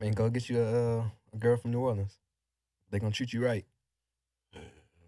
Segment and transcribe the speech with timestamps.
[0.00, 0.98] Man, go get you a,
[1.32, 2.16] a girl from New Orleans.
[2.90, 3.64] They gonna treat you right.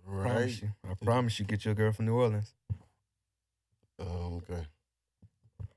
[0.05, 0.31] Right.
[0.31, 0.69] Promise you.
[0.89, 2.53] I promise you, get you a girl from New Orleans.
[3.99, 4.67] Um, okay.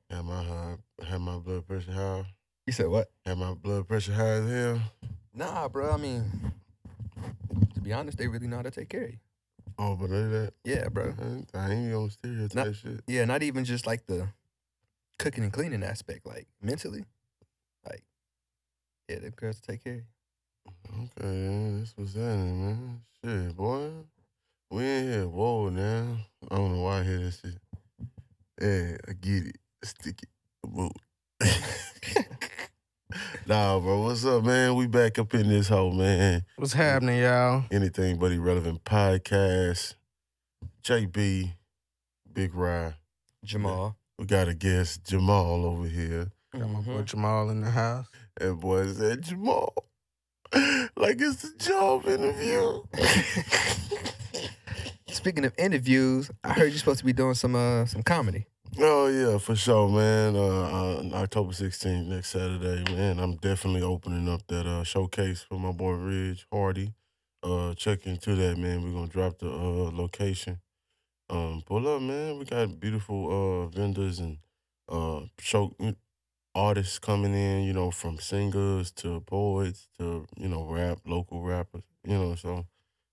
[0.09, 0.75] Have my high,
[1.07, 2.25] have my blood pressure high.
[2.67, 3.09] You said what?
[3.25, 4.81] Have my blood pressure high as hell.
[5.33, 5.91] Nah, bro.
[5.91, 6.25] I mean,
[7.75, 9.17] to be honest, they really know how to take care of you.
[9.77, 10.53] Oh, but look at that.
[10.63, 11.13] Yeah, bro.
[11.21, 12.71] I ain't, I ain't on stereotype Nah.
[12.73, 13.01] shit.
[13.07, 14.27] Yeah, not even just like the
[15.19, 17.05] cooking and cleaning aspect, like mentally.
[19.07, 21.09] Like, yeah, them girls take care of you.
[21.17, 23.01] Okay, yeah, that's what's happening, man.
[23.23, 23.89] Shit, boy.
[24.71, 25.27] We in here.
[25.27, 26.17] Whoa, now.
[26.49, 27.57] I don't know why I hear this shit.
[28.61, 29.57] Yeah, I get it.
[29.83, 30.29] Stick it.
[30.67, 30.91] Whoa.
[33.45, 34.01] nah, bro.
[34.03, 34.75] What's up, man?
[34.75, 36.43] We back up in this hole, man.
[36.55, 37.65] What's happening, y'all?
[37.71, 39.93] Anything but irrelevant podcast.
[40.83, 41.51] JB,
[42.33, 42.95] Big Rye.
[43.43, 43.97] Jamal.
[44.17, 46.31] We got a guest, Jamal, over here.
[46.53, 47.05] Got my boy Mhm.
[47.05, 48.07] Jamal in the house.
[48.37, 49.73] That boy said Jamal.
[50.97, 52.83] Like it's a job interview.
[55.09, 58.45] Speaking of interviews, I heard you're supposed to be doing some uh some comedy.
[58.77, 60.35] Oh yeah, for sure, man.
[60.35, 63.19] Uh, uh, October 16th, next Saturday, man.
[63.19, 66.93] I'm definitely opening up that uh, showcase for my boy Ridge Hardy.
[67.41, 68.83] Uh, check into that, man.
[68.83, 70.59] We're gonna drop the uh, location.
[71.29, 72.37] Um, pull up, man.
[72.37, 74.39] We got beautiful uh, vendors and
[74.89, 75.73] uh, show
[76.55, 77.63] artists coming in.
[77.63, 81.83] You know, from singers to poets to you know rap, local rappers.
[82.03, 82.65] You know, so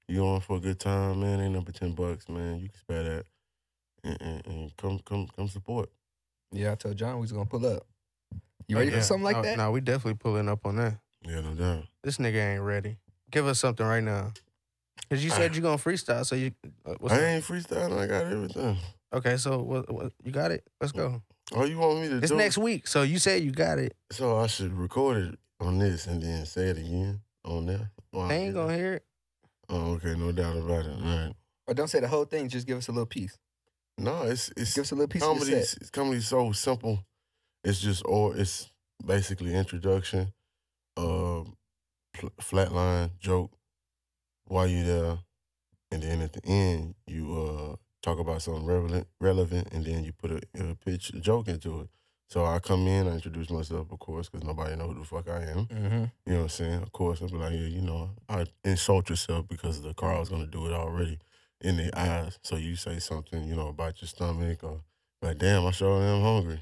[0.08, 1.40] you on for a good time, man.
[1.40, 2.60] Ain't number ten bucks, man.
[2.60, 3.26] You can spare that
[4.04, 5.90] and, and, and come come come support.
[6.52, 7.86] Yeah, I told John we was gonna pull up.
[8.68, 8.98] You ready Yeah.
[8.98, 9.56] for something like no, that?
[9.58, 10.98] No, we definitely pulling up on that.
[11.26, 11.84] Yeah, no doubt.
[12.02, 12.96] This nigga ain't ready.
[13.30, 14.32] Give us something right now.
[15.10, 16.52] Cause you said you gonna freestyle, so you.
[16.86, 17.22] Uh, what's I up?
[17.22, 17.98] ain't freestyling.
[17.98, 18.76] I got everything.
[19.12, 20.12] Okay, so what, what?
[20.24, 20.64] You got it.
[20.80, 21.22] Let's go.
[21.54, 22.36] Oh, you want me to It's do?
[22.36, 23.94] next week, so you said you got it.
[24.10, 27.90] So I should record it on this and then say it again on there.
[28.10, 29.04] While They I ain't get gonna hear it.
[29.68, 30.92] Oh, okay, no doubt about it.
[30.92, 31.32] All right.
[31.66, 32.48] Or don't say the whole thing.
[32.48, 33.38] Just give us a little piece.
[33.98, 35.52] No, it's it's Give us a little piece of comedy.
[35.52, 37.04] It's comedy's so simple.
[37.64, 38.70] It's just or it's
[39.04, 40.32] basically introduction,
[40.96, 41.44] uh,
[42.14, 43.52] pl- flatline joke,
[44.46, 45.18] while you there,
[45.90, 50.12] and then at the end you uh talk about something relevant, relevant, and then you
[50.12, 51.88] put a, a pitch a joke into it.
[52.28, 55.28] So I come in, I introduce myself, of course, because nobody know who the fuck
[55.28, 55.66] I am.
[55.66, 56.04] Mm-hmm.
[56.26, 56.82] You know what I'm saying?
[56.82, 60.46] Of course, I'll be like, yeah, you know, I insult yourself because the crowd's gonna
[60.46, 61.18] do it already
[61.60, 62.38] in their eyes.
[62.42, 64.80] So you say something, you know, about your stomach or
[65.20, 66.60] like, damn, I sure am hungry.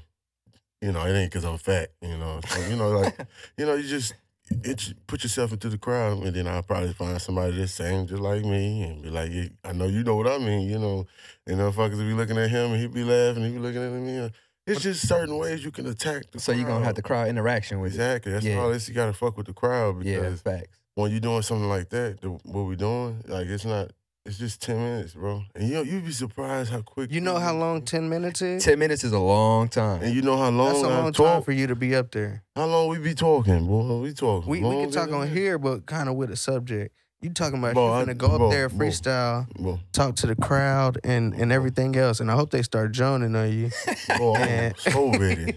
[0.81, 1.91] You know, it ain't because I'm fat.
[2.01, 3.17] You know, so, you know, like,
[3.57, 4.13] you know, you just
[4.49, 8.21] it, put yourself into the crowd, and then I'll probably find somebody that's same just
[8.21, 10.69] like me, and be like, yeah, I know you know what I mean.
[10.69, 11.05] You know,
[11.47, 13.83] and the motherfuckers will be looking at him, and he'd be laughing, he'd be looking
[13.83, 14.19] at me.
[14.19, 14.29] Uh,
[14.67, 17.79] it's just certain ways you can attack the So you're gonna have the crowd interaction
[17.79, 17.95] with it.
[17.95, 18.31] Exactly.
[18.31, 18.57] That's Yeah.
[18.59, 18.87] all this.
[18.87, 20.77] You gotta fuck with the crowd Yeah, because facts.
[20.95, 23.91] when you're doing something like that, the, what we doing, like it's not.
[24.25, 25.43] It's just ten minutes, bro.
[25.55, 27.11] And you you'd be surprised how quick.
[27.11, 28.63] You know how long ten minutes is?
[28.63, 30.03] Ten minutes is a long time.
[30.03, 31.33] And you know how long That's a I long talk.
[31.33, 32.43] time for you to be up there.
[32.55, 33.97] how long we be talking, boy?
[33.97, 34.47] We talking.
[34.49, 35.29] We we can talk on that.
[35.29, 36.95] here, but kind of with a subject.
[37.23, 40.27] You talking about Bro, you I- finna go bro, up there, freestyle, Bro, talk to
[40.27, 42.19] the crowd, and and everything else.
[42.19, 43.69] And I hope they start joning on you.
[44.17, 45.55] bro, I'm And- so ready.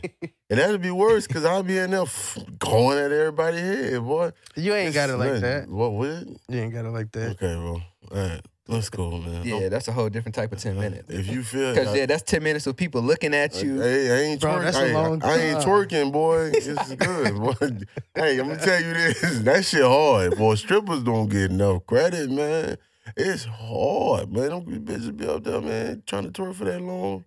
[0.51, 4.33] And that'd be worse because I'll be in there f- going at everybody's head, boy.
[4.57, 5.69] you ain't got it like that.
[5.69, 5.93] What?
[5.93, 6.27] What?
[6.49, 7.31] You ain't got it like that.
[7.43, 7.81] Okay, bro.
[8.11, 9.45] All right, let's go, man.
[9.45, 11.11] yeah, that's a whole different type of ten uh, minutes.
[11.13, 13.81] If you feel, Because yeah, that's ten minutes of people looking at you.
[13.81, 14.63] Hey, I ain't Bro, twerking.
[14.63, 16.51] that's a I, ain't- long I ain't twerking, boy.
[16.55, 17.87] It's good, boy.
[18.15, 19.41] hey, I'm gonna tell you this.
[19.41, 20.55] That shit hard, boy.
[20.57, 22.77] Strippers don't get enough credit, man.
[23.17, 24.49] It's hard, man.
[24.51, 27.25] Don't be bitches be up there, man, trying to twerk for that long.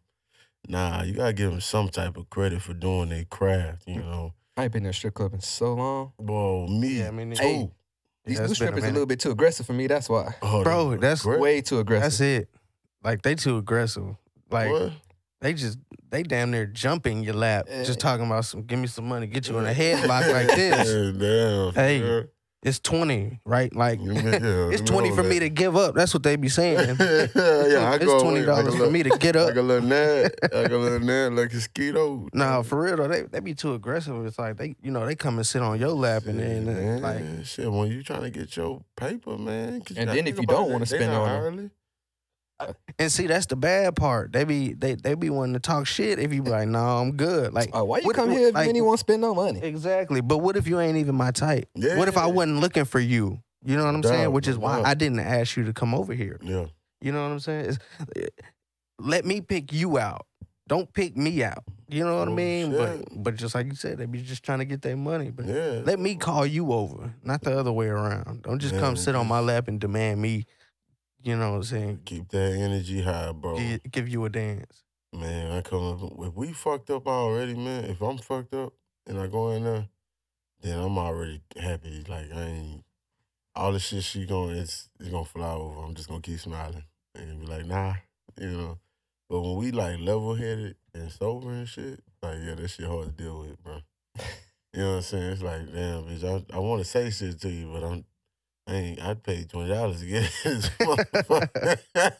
[0.67, 4.33] Nah, you gotta give them some type of credit for doing their craft, you know.
[4.57, 6.13] I ain't been in a strip club in so long.
[6.19, 7.43] Bro, me, Yeah, I mean, too.
[7.43, 7.69] Hey,
[8.27, 9.87] These Yeah, new it's a strippers a little bit too aggressive for me.
[9.87, 10.35] That's why.
[10.41, 11.39] Oh, Bro, that's great.
[11.39, 12.03] Way too aggressive.
[12.03, 12.49] That's it.
[13.03, 14.15] Like they too aggressive.
[14.51, 14.91] Like What?
[15.41, 15.77] they just
[16.09, 17.83] they damn near jumping your lap, Eh.
[17.83, 20.87] just talking about some give me some money, get you in a headlock like this.
[20.87, 21.73] Yeah, damn.
[21.73, 22.21] Hey, yeah.
[22.67, 23.73] It's twenty, right?
[23.75, 24.13] Like Yeah,
[24.71, 25.29] it's twenty for that.
[25.29, 25.95] me to give up.
[25.95, 26.77] That's what they be saying.
[26.99, 27.27] yeah,
[27.91, 29.47] I it's go twenty away, like a dollars for little- me to get up.
[29.47, 32.27] Like a little nut, like a little nut, like a mosquito.
[32.33, 34.25] Nah, for real though, they they be too aggressive.
[34.25, 37.01] It's like they, you know, they come and sit on your lap and then man,
[37.01, 40.71] like, shit, when you trying to get your paper, man, And then if you don't
[40.71, 41.71] wanna spend not on 'em.
[42.99, 44.31] and see that's the bad part.
[44.33, 46.19] They be they they be wanting to talk shit.
[46.19, 47.53] If you be like, no, I'm good.
[47.53, 49.59] Like, Uh, why you what- come what- here if like- you to spend no money?
[49.61, 50.21] exactly.
[50.21, 51.69] But what if you ain't even my type?
[51.75, 51.97] Yeah.
[51.97, 53.39] What if I wasn't looking for you?
[53.65, 54.31] You know what I'm Doubt, saying?
[54.31, 54.81] Which is why.
[54.81, 56.39] I didn't ask you to come over here.
[56.41, 56.65] Yeah,
[57.01, 57.65] You know what I'm saying?
[57.65, 58.29] It's,
[58.99, 60.25] let me pick you out.
[60.67, 61.63] don't pick me out.
[61.87, 62.71] You know what I Oh, mean?
[62.71, 63.23] But shit.
[63.23, 65.29] but just like you said, they be just trying to get their money.
[65.31, 65.81] But Yeah.
[65.85, 68.41] let me call you over, not the other way around.
[68.43, 70.45] Don't just come sit on my lap and demand me.
[71.27, 71.99] You know what I'm saying?
[72.05, 73.57] Keep that energy high, bro.
[73.57, 74.83] Give, give you a dance.
[75.11, 77.83] Man, I come up if we fucked up already, man.
[77.83, 78.71] If I'm fucked up
[79.05, 79.89] and I go in there,
[80.61, 82.05] then I'm already happy.
[82.07, 82.85] Like I ain't
[83.57, 85.81] all the shit she going it's it's gonna fly over.
[85.81, 87.95] I'm just gonna keep smiling and be like, nah,
[88.39, 88.79] you know.
[89.29, 93.07] But when we like level headed and sober and shit, like yeah, that shit hard
[93.07, 93.79] to deal with, bro.
[94.73, 95.31] You know what I'm saying?
[95.31, 98.05] It's like, damn, bitch, I, I want to say shit to you, but I'm,
[98.67, 101.79] I ain't, I'd pay twenty dollars to get this motherfucker.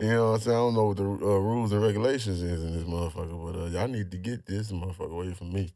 [0.00, 0.56] you know what I'm saying?
[0.56, 3.66] I don't know what the uh, rules and regulations is in this motherfucker, but uh,
[3.66, 5.70] y'all need to get this motherfucker away from me.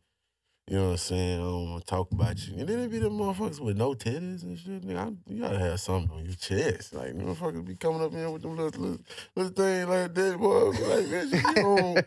[0.66, 1.40] You know what I'm saying?
[1.40, 2.54] I don't want to talk about you.
[2.58, 4.80] And then it be the motherfuckers with no titties and shit.
[4.80, 6.94] Nigga, I, you gotta have something on your chest.
[6.94, 8.98] Like, motherfuckers be coming up here with them little, little,
[9.36, 10.72] little thing like that, boy.
[10.72, 12.06] Be Like, man, you don't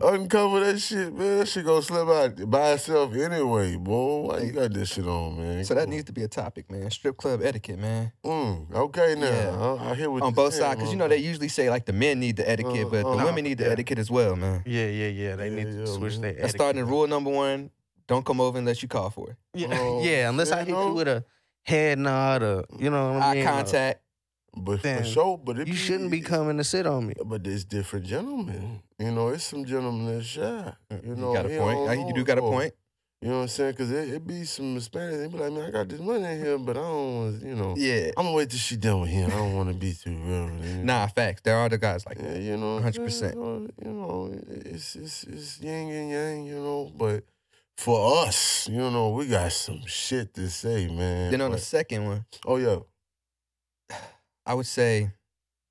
[0.20, 1.38] uncover that shit, man.
[1.38, 4.26] That shit gonna slip out by itself anyway, boy.
[4.32, 5.64] Why you got this shit on, man?
[5.64, 6.90] So that needs to be a topic, man.
[6.90, 8.10] Strip club etiquette, man.
[8.24, 8.66] on.
[8.68, 9.26] Mm, okay, now.
[9.28, 9.76] Yeah.
[9.80, 11.86] I, I hear what On you're both sides, because you know they usually say like
[11.86, 13.70] the men need the etiquette, Uh, but the uh, women need the yeah.
[13.70, 14.64] etiquette as well, man.
[14.66, 15.36] Yeah, yeah, yeah.
[15.36, 16.22] They Yeah, need to yeah, switch man.
[16.22, 16.32] their.
[16.34, 16.90] That's starting etiquette.
[16.92, 17.70] rule number one.
[18.06, 19.36] Don't come over unless you call for it.
[19.54, 20.28] Yeah, Oh, yeah.
[20.28, 20.88] Unless I hit know?
[20.88, 21.24] you with a
[21.62, 23.42] head nod or you know what I Eye mean.
[23.46, 24.00] or- contact.
[24.54, 27.14] But for Then sure, but it You shouldn't be coming to sit on me.
[27.24, 28.82] But there's different gentlemen.
[28.98, 30.74] You know, it's some gentlemen that's shy.
[31.02, 31.78] You know, you got a point.
[31.78, 32.74] don't know You do got a point.
[33.22, 33.70] You know what I'm saying?
[33.70, 35.16] Because it, it be some Hispanics.
[35.20, 37.54] They be like, man, I got this money in here, but I don't want, you
[37.54, 37.74] know.
[37.78, 38.10] Yeah.
[38.16, 39.30] I'm gonna wait till she done with him.
[39.30, 40.48] I don't want to be too real.
[40.84, 41.40] Nah, facts.
[41.42, 43.34] There are the guys like Yeah, you know, 100%.
[43.82, 44.34] You know,
[44.66, 46.44] it's it's it's yin and yang.
[46.46, 47.24] You know, but
[47.76, 51.30] for us, you know, we got some shit to say, man.
[51.30, 52.76] Then on the But- second one, oh yeah,
[54.46, 55.10] I would say,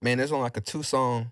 [0.01, 1.31] man, there's only like a two song,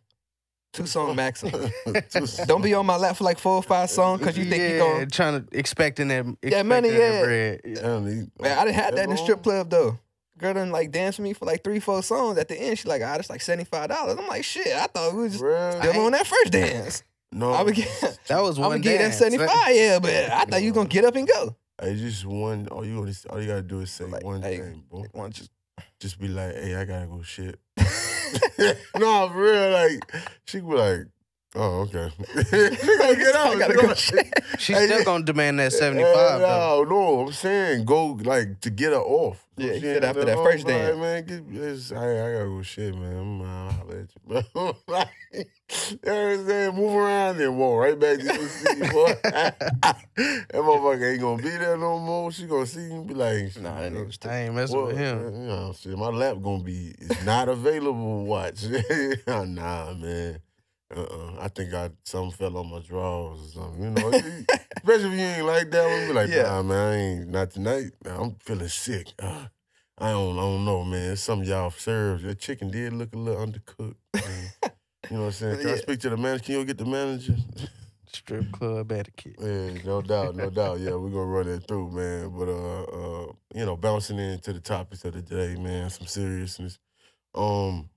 [0.74, 1.72] two song maximum.
[2.10, 4.62] Two Don't be on my lap for like four or five songs because you think
[4.62, 6.26] yeah, you going trying to expecting that.
[6.44, 7.24] Yeah, money, expecting that yeah.
[7.24, 7.62] bread.
[7.66, 7.82] Yeah.
[7.82, 9.98] Damn, he- Man, I didn't have that in the strip club though.
[10.38, 12.38] Girl done like dance with me for like three, four songs.
[12.38, 14.18] At the end, she like, ah, that's like seventy five dollars.
[14.18, 14.68] I'm like, shit.
[14.68, 15.80] I thought we was just Bruh.
[15.82, 17.04] still on that first dance.
[17.32, 17.88] No, I would get,
[18.28, 19.18] That was I one would get that dance.
[19.18, 19.76] seventy five.
[19.76, 21.56] Yeah, but I thought you was gonna get up and go.
[21.82, 22.68] Hey, just one.
[22.70, 25.06] All you gonna, all you gotta do is say Like, one hey, thing, bro.
[25.14, 25.52] One just
[26.00, 27.60] Just be like, "Hey, I gotta go shit."
[28.98, 29.72] no, for real.
[29.72, 30.14] Like,
[30.46, 31.02] she be like,
[31.56, 32.10] "Oh, okay."
[32.52, 33.58] get out.
[33.58, 33.94] Gotta go.
[34.58, 36.40] She's Hey, still gonna demand that seventy five.
[36.42, 36.84] though.
[36.84, 39.46] No, no, I'm saying go like to get her off.
[39.58, 42.34] Yeah, She he said after that no- first I'm like, man, get, it's, hey, I
[42.34, 43.18] gotta go shit, man.
[43.18, 44.76] I'm uh, holler at you, bro.
[44.88, 45.44] like, you
[46.04, 46.76] know what I'm saying?
[46.76, 49.16] Move around and walk right back to the seat, boy.
[49.24, 52.32] that motherfucker ain't gonna be there no more.
[52.32, 54.96] She gonna see you and be like, Nah, that nigga was I ain't messing with
[54.96, 55.34] well, him.
[55.42, 58.26] You know, shit, my lap gonna be is not available.
[58.26, 58.64] Watch,
[59.28, 60.40] nah, man.
[60.96, 61.38] Uh-uh.
[61.40, 63.84] I think I something fell on my drawers or something.
[63.84, 66.08] You know, especially if you ain't like that one.
[66.08, 66.44] Be like, Yeah.
[66.44, 67.92] nah, man, I ain't not tonight.
[68.04, 69.08] Nah, I'm feeling sick.
[69.20, 69.46] Uh,
[69.98, 71.16] I don't, I don't know, man.
[71.18, 72.24] Some of y'all served.
[72.24, 73.96] Your chicken did look a little undercooked.
[74.26, 74.54] man.
[75.10, 75.58] you know what I'm saying?
[75.58, 75.78] Can I Yeah.
[75.78, 76.44] speak to the manager?
[76.46, 77.36] Can you go get the manager?
[78.12, 79.36] Strip club etiquette.
[79.40, 80.80] Yeah, no doubt, no doubt.
[80.80, 82.30] Yeah, we're gonna run it through, man.
[82.36, 86.80] But uh uh, you know, bouncing into the topics of the day, man, some seriousness.
[87.36, 87.90] Um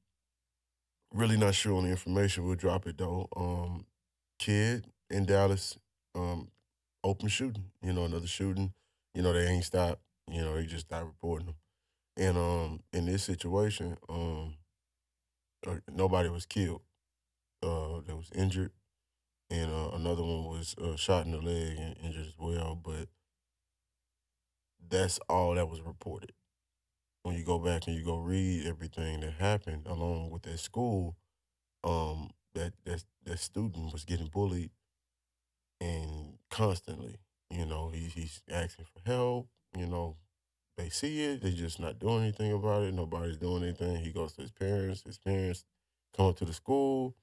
[1.12, 2.44] really not sure on the information.
[2.44, 3.28] We'll drop it though.
[3.36, 3.86] Um
[4.38, 5.78] kid in Dallas,
[6.14, 6.48] um,
[7.04, 8.72] open shooting, you know, another shooting.
[9.14, 11.56] You know, they ain't stopped, you know, they just stopped reporting them.
[12.16, 14.56] And um in this situation, um
[15.66, 16.82] uh, nobody was killed.
[17.62, 18.72] Uh they was injured
[19.50, 22.74] and uh, another one was uh, shot in the leg and injured as well.
[22.82, 23.08] But
[24.88, 26.32] that's all that was reported.
[27.22, 31.16] When you go back and you go read everything that happened along with that school,
[31.84, 34.70] um, that that that student was getting bullied
[35.80, 37.16] and constantly.
[37.50, 39.48] You know, he, he's asking for help.
[39.76, 40.16] You know,
[40.76, 42.94] they see it, They're just not doing anything about it.
[42.94, 43.96] Nobody's doing anything.
[43.96, 45.02] He goes to his parents.
[45.06, 45.64] His parents
[46.16, 47.14] come up to the school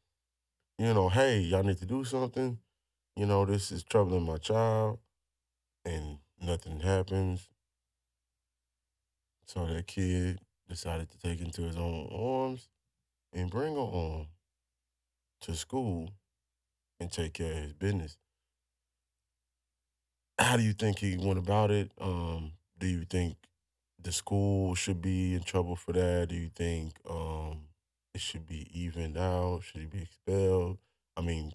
[0.80, 2.58] you know, hey, y'all need to do something.
[3.16, 5.00] You know, this is troubling my child,
[5.86, 7.50] and nothing happens.
[9.50, 10.40] So that kid
[10.70, 12.70] decided to take into his own arms
[13.34, 14.28] and bring her on
[15.42, 16.12] to school
[17.00, 18.20] and take care of his business.
[20.38, 21.92] How do you think he went about it?
[22.00, 23.38] Um, do you think
[24.00, 26.28] the school should be in trouble for that?
[26.30, 27.62] Do you think um,
[28.14, 29.62] it should be evened out?
[29.64, 30.78] Should he be expelled?
[31.18, 31.54] I mean,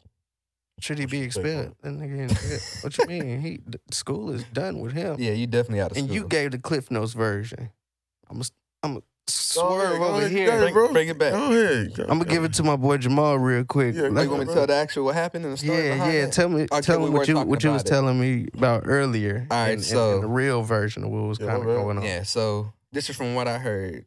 [0.81, 1.77] Should he be your take on expelled?
[1.83, 3.41] That nigga in what you mean?
[3.41, 5.15] He the school is done with him.
[5.17, 6.03] Yeah, you definitely out of school.
[6.03, 6.23] and school.
[6.25, 7.71] you gave the Cliff Notes version.
[8.35, 8.45] I'm a,
[8.83, 10.59] I'm a, Swerve over ahead, here.
[10.59, 10.93] Bring- bro.
[10.93, 11.33] bring it back.
[11.33, 11.93] Go ahead.
[12.01, 13.95] I'm gonna give it to my boy Jamal real quick.
[13.95, 15.87] Yeah, Like, Like, you want me to tell the actual what happened in the story?
[15.87, 16.25] yeah, behind yeah.
[16.27, 16.33] that?
[16.33, 17.87] Tell me, Okay, tell me were what you talking what you was it.
[17.87, 19.47] telling me about earlier.
[19.51, 21.69] All right, and, and- so- and the real version of what was Yeah, kind of
[21.69, 22.05] my going on.
[22.05, 24.05] Yeah, so this is from what I heard.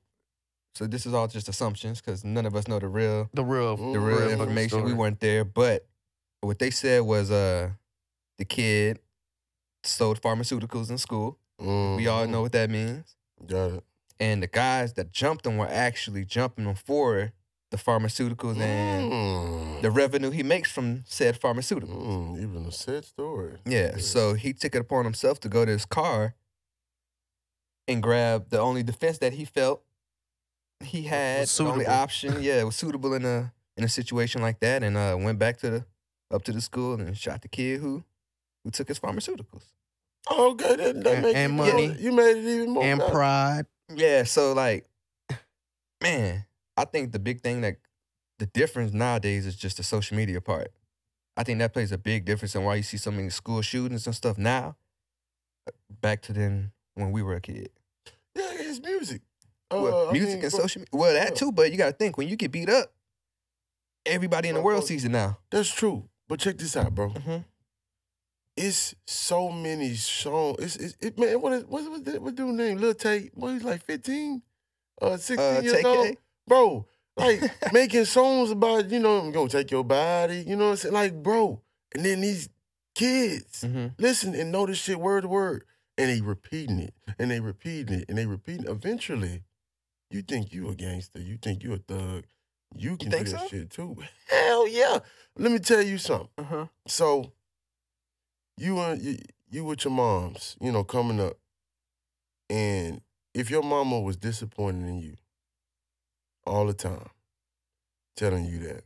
[0.75, 3.75] So this is all just assumptions because none of us know the real The real,
[3.75, 4.83] The the real real information.
[4.83, 5.87] We weren't there, but
[6.41, 7.71] what they said was uh
[8.37, 8.99] the kid
[9.83, 11.39] sold pharmaceuticals in school.
[11.59, 11.65] We
[12.05, 12.29] all Mhm.
[12.29, 13.15] know what that means.
[13.47, 13.83] Got it.
[14.19, 17.31] And the guys that jumped him were actually jumping him for
[17.69, 19.81] the pharmaceuticals and Mm.
[19.81, 21.89] the revenue he makes from said pharmaceuticals.
[22.37, 23.57] Mm, even a sad story.
[23.65, 26.33] Yeah, so he took it upon himself to go to his car
[27.87, 29.83] and grab the only defense that he felt
[30.81, 34.81] he had, the only option, yeah, was suitable in a in a situation like that,
[34.83, 35.85] and uh, went back to the
[36.31, 38.03] up to the school and shot the kid who
[38.63, 39.63] who took his pharmaceuticals.
[40.31, 41.87] Okay, that, that And- and money.
[41.87, 42.83] more- You made it even more.
[42.83, 43.11] and better.
[43.11, 43.65] pride.
[43.93, 44.85] Yeah, so like,
[46.01, 47.77] man, I think the big thing that
[48.39, 50.71] the difference nowadays is just the social media part.
[51.35, 54.05] I think that plays a big difference in why you see so many school shootings
[54.07, 54.75] and stuff now.
[56.01, 57.69] Back to then when we were a kid.
[58.35, 59.21] Yeah, it's music.
[59.71, 60.89] Well, Uh, I music mean, and but social media.
[60.93, 61.35] Well, that yeah.
[61.35, 62.91] too, but you got to think when you get beat up,
[64.05, 65.39] everybody in the world sees it now.
[65.51, 66.07] That's true.
[66.27, 67.09] But check this out, bro.
[67.11, 67.45] Mhm.
[68.57, 70.57] It's so many songs.
[70.59, 71.39] It's, it's it, man.
[71.41, 72.77] What is what's what, what dude name?
[72.79, 73.31] Lil Tate.
[73.35, 74.41] What he's like fifteen,
[75.01, 76.85] uh, sixteen Uh, years old, Tay-K, bro.
[77.15, 77.41] Like
[77.73, 80.43] making songs about you know I'm gonna take your body.
[80.47, 80.93] You know what I'm saying?
[80.93, 81.61] Like, bro.
[81.93, 82.49] And then these
[82.95, 83.93] kids Mhm.
[83.99, 85.63] listen and know this shit word to word,
[85.97, 88.65] and they repeating it, and they repeating it, and they repeating.
[88.65, 88.69] It.
[88.71, 89.43] Eventually,
[90.09, 91.19] you think you a gangster.
[91.21, 92.25] You think you a thug.
[92.75, 93.47] You can think do that so?
[93.47, 93.95] shit too.
[94.29, 94.99] Hell yeah.
[95.37, 96.29] Let me tell you something.
[96.37, 96.65] Uh-huh.
[96.87, 97.31] So
[98.57, 99.17] you and you,
[99.49, 101.37] you with your moms, you know, coming up,
[102.49, 103.01] and
[103.33, 105.15] if your mama was disappointed in you
[106.45, 107.09] all the time,
[108.15, 108.83] telling you that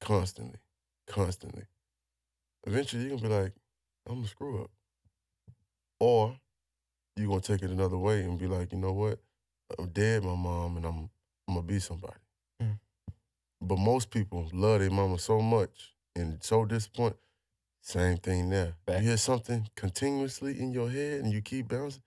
[0.00, 0.58] constantly,
[1.06, 1.64] constantly,
[2.66, 3.52] eventually you're gonna be like,
[4.08, 4.70] I'm gonna screw up.
[6.00, 6.36] Or
[7.16, 9.20] you're gonna take it another way and be like, you know what?
[9.78, 11.10] I'm dead, my mom, and I'm
[11.48, 12.14] I'm gonna be somebody.
[12.62, 12.78] Mm.
[13.60, 17.18] But most people love their mama so much and so disappointed.
[17.82, 18.74] Same thing there.
[18.86, 19.02] Fact.
[19.02, 22.02] You hear something continuously in your head and you keep bouncing,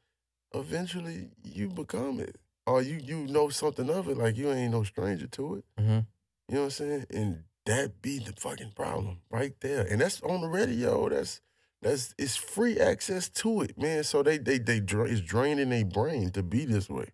[0.53, 2.37] eventually you become it.
[2.67, 5.65] Or you you know something of it, like you ain't no stranger to it.
[5.79, 6.07] Mhm.
[6.49, 7.05] You know what I'm saying?
[7.11, 9.81] And that be the fucking problem right there.
[9.85, 11.07] And that's on the radio.
[11.09, 11.41] That's
[11.81, 14.03] that's it's free access to it, man.
[14.03, 17.09] So they they they dra- it's draining their brain to be this way.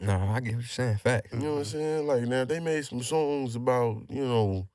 [0.00, 0.98] No, I get what you're saying.
[0.98, 1.32] Facts.
[1.32, 2.06] You know what I'm saying?
[2.06, 4.68] Like now they made some songs about you know,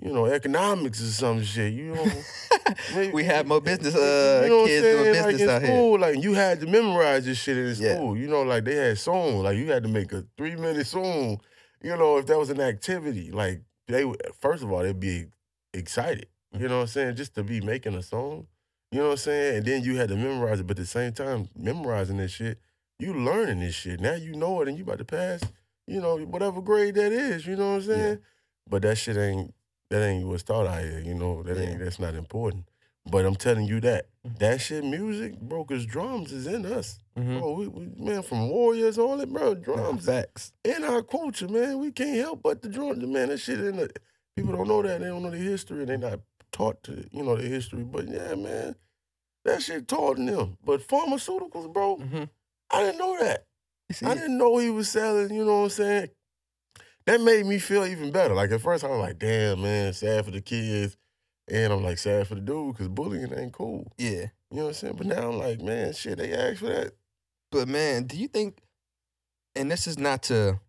[0.00, 1.72] you know economics or some shit.
[1.72, 2.10] You know,
[2.94, 5.24] maybe- we had more business you uh, know kids doing saying?
[5.26, 5.70] Like in out here.
[5.70, 7.96] school, like you had to memorize this shit in Yeah.
[7.96, 8.16] school.
[8.16, 9.42] You know, like they had songs.
[9.42, 11.40] Like you had to make a three minute song.
[11.82, 15.26] You know, if that was an activity, like they first of all they'd be
[15.74, 16.26] excited.
[16.58, 17.16] You know what I'm saying?
[17.16, 18.46] Just to be making a song.
[18.90, 19.56] You know what I'm saying?
[19.58, 22.58] And then you had to memorize it, but at the same time, memorizing this shit,
[22.98, 24.00] you learning this shit.
[24.00, 25.40] Now you know it and you about to pass,
[25.86, 28.18] you know, whatever grade that is, you know what I'm saying?
[28.68, 29.54] But that shit ain't
[29.92, 31.42] that ain't what's taught out here, you know.
[31.42, 32.64] That ain't that's not important.
[33.04, 34.06] But I'm telling you that.
[34.26, 34.38] Mhm.
[34.38, 36.98] That shit, music, brokers, drums is in us.
[37.16, 37.40] Mhm.
[37.40, 40.52] Bro, we, we, man, from warriors, all that, bro, drums facts.
[40.64, 41.78] in our culture, man.
[41.78, 43.28] We can't help but the drums, man.
[43.28, 43.90] That shit in the
[44.34, 45.00] people don't know that.
[45.00, 45.84] They don't know the history.
[45.84, 46.20] They're not
[46.52, 47.82] taught to, you know, the history.
[47.82, 48.76] But yeah, man,
[49.44, 50.56] that shit taught them.
[50.64, 52.28] But pharmaceuticals, bro, Mhm.
[52.70, 53.44] I didn't know that.
[54.02, 56.10] I didn't know he was selling, you know what I'm saying?
[57.06, 58.34] That made me feel even better.
[58.34, 60.96] Like at first I was like, damn, man, sad for the kids.
[61.48, 63.92] And I'm like, sad for the dude, because bullying ain't cool.
[63.98, 64.26] Yeah.
[64.50, 64.94] You know what I'm saying?
[64.96, 66.92] But now I'm like, man, shit, they asked for that.
[67.50, 68.58] But man, do you think?
[69.54, 70.60] And this is not to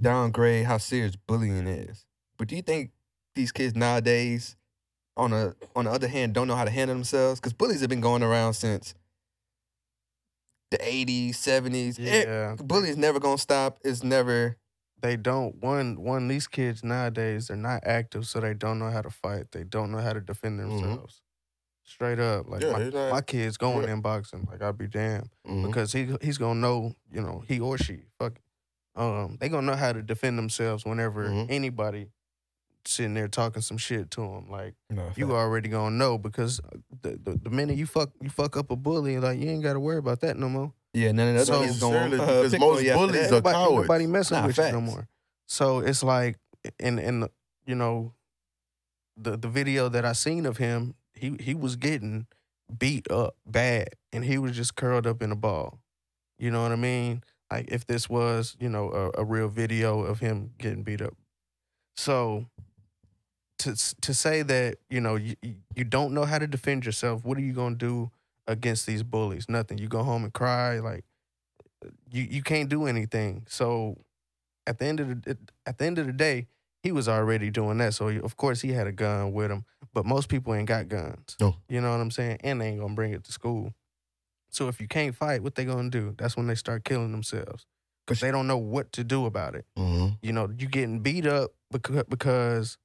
[0.00, 2.04] downgrade how serious bullying is,
[2.38, 2.90] but do you think
[3.34, 4.56] these kids nowadays,
[5.16, 7.38] on a on the other hand, don't know how to handle themselves?
[7.40, 8.94] Because bullies have been going around since
[10.72, 12.00] the '80s, '70s.
[12.00, 13.78] Eh, Yeah, bullying's never gonna stop.
[13.84, 14.56] It's never.
[15.02, 15.56] They don't.
[15.62, 16.28] One, one.
[16.28, 19.52] These kids nowadays they're not active, so they don't know how to fight.
[19.52, 20.80] They don't know how to defend Mhm.
[20.80, 21.20] themselves.
[21.84, 23.94] Straight up, like Yeah, my, not- my kid's going Yeah.
[23.94, 24.46] in boxing.
[24.50, 25.66] Like I'll be damned Mhm.
[25.66, 28.34] because he he's gonna know, you know, he or she, fuck,
[28.94, 31.46] um, they gonna know how to defend themselves whenever Mhm.
[31.50, 32.10] anybody
[32.84, 34.48] sitting there talking some shit to them.
[34.50, 38.30] Like No, you already gonna know because uh, the, the the minute you fuck you
[38.30, 40.72] fuck up a bully, like you ain't got to worry about that no more.
[40.94, 43.26] Yeah, none of the So- other kids going uh, because most you bullies that.
[43.28, 43.88] are Nobody, cowards.
[43.88, 45.08] nobody messing Nah, with you no more.
[45.46, 46.38] So it's like
[46.78, 47.28] in in
[47.66, 48.12] you know
[49.16, 52.26] the the video that I seen of him, he he was getting
[52.78, 55.78] beat up bad, and he was just curled up in a ball.
[56.38, 57.22] You know what I mean?
[57.50, 61.14] Like if this was, you know, a, a real video of him getting beat up.
[61.96, 62.46] So
[63.60, 67.24] to to say that, you know, you, you- you don't know how to defend yourself,
[67.24, 68.10] what are you going to do
[68.46, 69.48] against these bullies?
[69.48, 69.78] Nothing.
[69.78, 71.04] You go home and cry like
[72.10, 73.44] you you can't do anything.
[73.48, 73.96] So
[74.66, 76.46] at the end of the at the end of the day,
[76.82, 77.94] he was already doing that.
[77.94, 81.36] So of course he had a gun with him, but most people ain't got guns.
[81.40, 81.56] No.
[81.68, 82.38] You know what I'm saying?
[82.42, 83.74] And they ain't gonna bring it to school.
[84.50, 86.14] So if you can't fight, what they gonna do?
[86.18, 87.66] That's when they start killing themselves
[88.06, 89.64] because they don't know what to do about it.
[89.76, 92.78] hmm You know, you getting beat up because because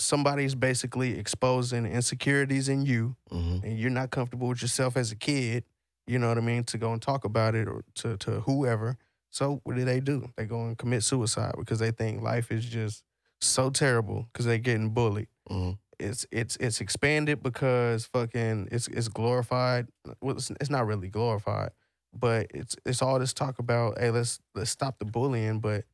[0.00, 5.16] somebody's basically exposing insecurities in you, hmm and you're not comfortable with yourself as a
[5.16, 5.64] kid.
[6.06, 6.64] You know what I mean?
[6.64, 8.96] To go and talk about it or to to whoever.
[9.30, 10.30] So what do they do?
[10.36, 13.04] They go and commit suicide because they think life is just
[13.40, 19.08] so terrible because they're getting bullied hmm it's it's it's expanded because fucking it's it's
[19.08, 19.86] glorified.
[20.22, 21.70] Well, it's, it's not really glorified,
[22.14, 25.84] but it's it's all this talk about hey let's let's stop the bullying, but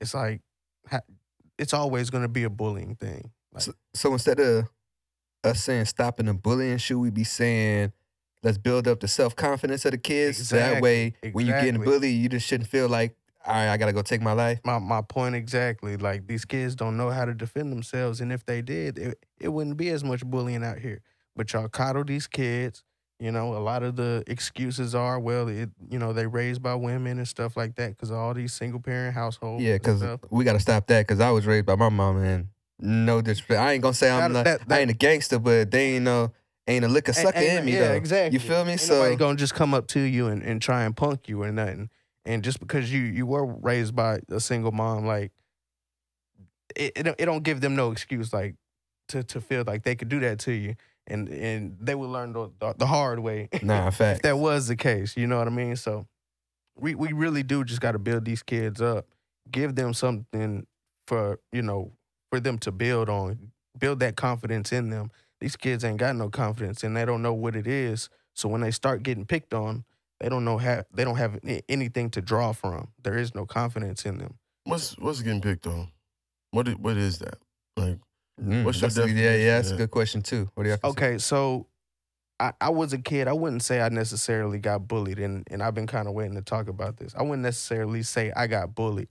[0.00, 0.42] it's like
[0.88, 1.00] ha-
[1.58, 3.32] it's always going to be a bullying thing.
[3.56, 4.68] Like, So, so instead of
[5.44, 7.92] us saying stopping the bullying, should we be saying
[8.42, 10.36] let's build up the self confidence of the kids?
[10.50, 13.76] That Exactly, way, when you're getting bullied, you just shouldn't feel like, all right, I
[13.76, 14.60] gotta go take my life.
[14.64, 15.96] my my point exactly.
[15.96, 19.48] Like these kids don't know how to defend themselves, and if they did, it, it
[19.48, 21.00] wouldn't be as much bullying out here.
[21.34, 22.82] But y'all coddle these kids.
[23.18, 26.74] You know, a lot of the excuses are, well, it you know they raised by
[26.74, 29.64] women and stuff like that because all these single parent households.
[29.64, 31.06] Yeah, because we gotta stop that.
[31.06, 32.48] Because I was raised by my mom, and
[32.78, 33.60] no disrespect.
[33.60, 36.32] I ain't gonna say I'm not, that- I ain't a gangster, but they ain't no
[36.68, 37.94] ain't a liquor Ain't- sucker in me yeah, though.
[37.94, 38.34] exactly.
[38.38, 38.72] You feel me?
[38.72, 41.42] Ain't so nobody gonna just come up to you and, and try and punk you
[41.42, 41.90] or nothing.
[42.24, 45.32] And just because you you were raised by a single mom, like
[46.74, 48.54] it it, don't- it don't give them no excuse like
[49.08, 50.74] to to feel like they could do that to you.
[51.08, 53.48] And and they would learn the, the, the hard way.
[53.62, 54.16] nah, fact.
[54.18, 55.76] if that was the case, you know what I mean?
[55.76, 56.06] So
[56.76, 59.06] we we really do just got to build these kids up,
[59.50, 60.66] give them something
[61.06, 61.92] for you know
[62.30, 65.10] for them to build on, build that confidence in them.
[65.40, 68.08] These kids ain't got no confidence and they don't know what it is.
[68.34, 69.84] So when they start getting picked on,
[70.20, 72.88] they don't know how they don't have anything to draw from.
[73.02, 74.38] There is no confidence in them.
[74.64, 75.88] What's what's getting picked on?
[76.52, 77.38] What what is that?
[77.76, 77.98] Like
[78.38, 80.50] Mm, What's your that's a- yeah, definition yeah, of that's a good question too.
[80.54, 81.68] What do you Okay, so
[82.38, 83.28] I, I was a kid.
[83.28, 86.42] I wouldn't say I necessarily got bullied, and, and I've been kind of waiting to
[86.42, 87.14] talk about this.
[87.16, 89.08] I wouldn't necessarily say I got bullied,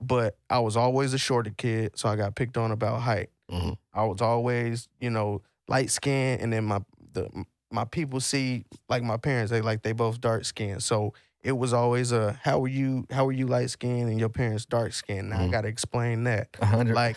[0.00, 3.30] but I was always a shorter kid, so I got picked on about height.
[3.50, 3.76] mhm.
[3.92, 6.80] I was always, you know, light skinned and then my
[7.12, 7.28] the
[7.72, 10.82] my people see like my parents, they like they both dark skinned.
[10.82, 14.28] So it was always a how are you how are you light skinned and your
[14.28, 15.30] parents dark skinned.
[15.30, 15.50] Now I Mhm.
[15.52, 16.48] gotta explain that.
[16.62, 16.94] Hundred.
[16.94, 17.16] Like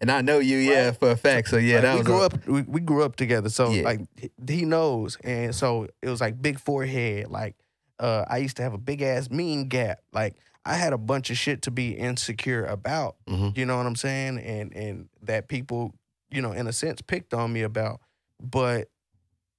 [0.00, 0.96] and I know you, yeah, Right.
[0.98, 1.48] for a fact.
[1.48, 3.48] So yeah, like, that we was grew a- up we, we grew up together.
[3.48, 3.82] So Yeah.
[3.82, 5.16] like he- he knows.
[5.24, 7.28] And so it was like big forehead.
[7.28, 7.56] Like
[7.98, 10.00] uh I used to have a big ass mean gap.
[10.12, 13.16] Like I had a bunch of shit to be insecure about.
[13.28, 13.56] Mhm.
[13.56, 14.38] You know what I'm saying?
[14.38, 15.94] And and that people,
[16.30, 18.00] you know, in a sense picked on me about.
[18.40, 18.88] But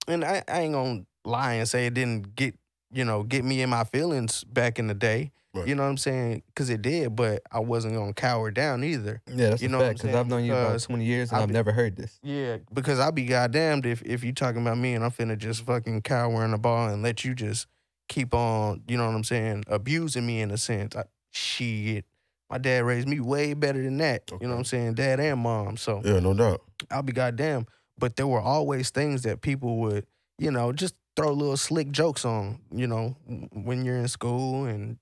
[0.07, 2.55] and I, I ain't gonna lie and say it didn't get,
[2.91, 5.31] you know, get me in my feelings back in the day.
[5.55, 5.67] Right.
[5.67, 6.41] You know what I'm saying?
[6.55, 9.21] Cause it did, but I wasn't gonna cower down either.
[9.27, 10.01] yeah, that's you know fact.
[10.01, 10.15] Because?
[10.15, 12.19] I've known you about Because twenty years and I I've never heard this.
[12.23, 15.63] Yeah, because I'll be goddamned if if you talking about me and I'm finna just
[15.63, 17.67] fucking cower in the ball and let you just
[18.13, 20.95] keep on, you know what I'm saying, abusing me in a sense.
[20.95, 22.05] I, shit.
[22.49, 24.29] My dad raised me way better than that.
[24.31, 24.93] You know what I'm saying?
[24.93, 25.77] Dad and mom.
[25.77, 26.61] So Yeah, no doubt.
[26.91, 27.65] I'll be goddamn.
[27.97, 30.05] But there were always things that people would,
[30.37, 33.15] you know, just throw little slick jokes on, you know,
[33.53, 34.97] when you're in school and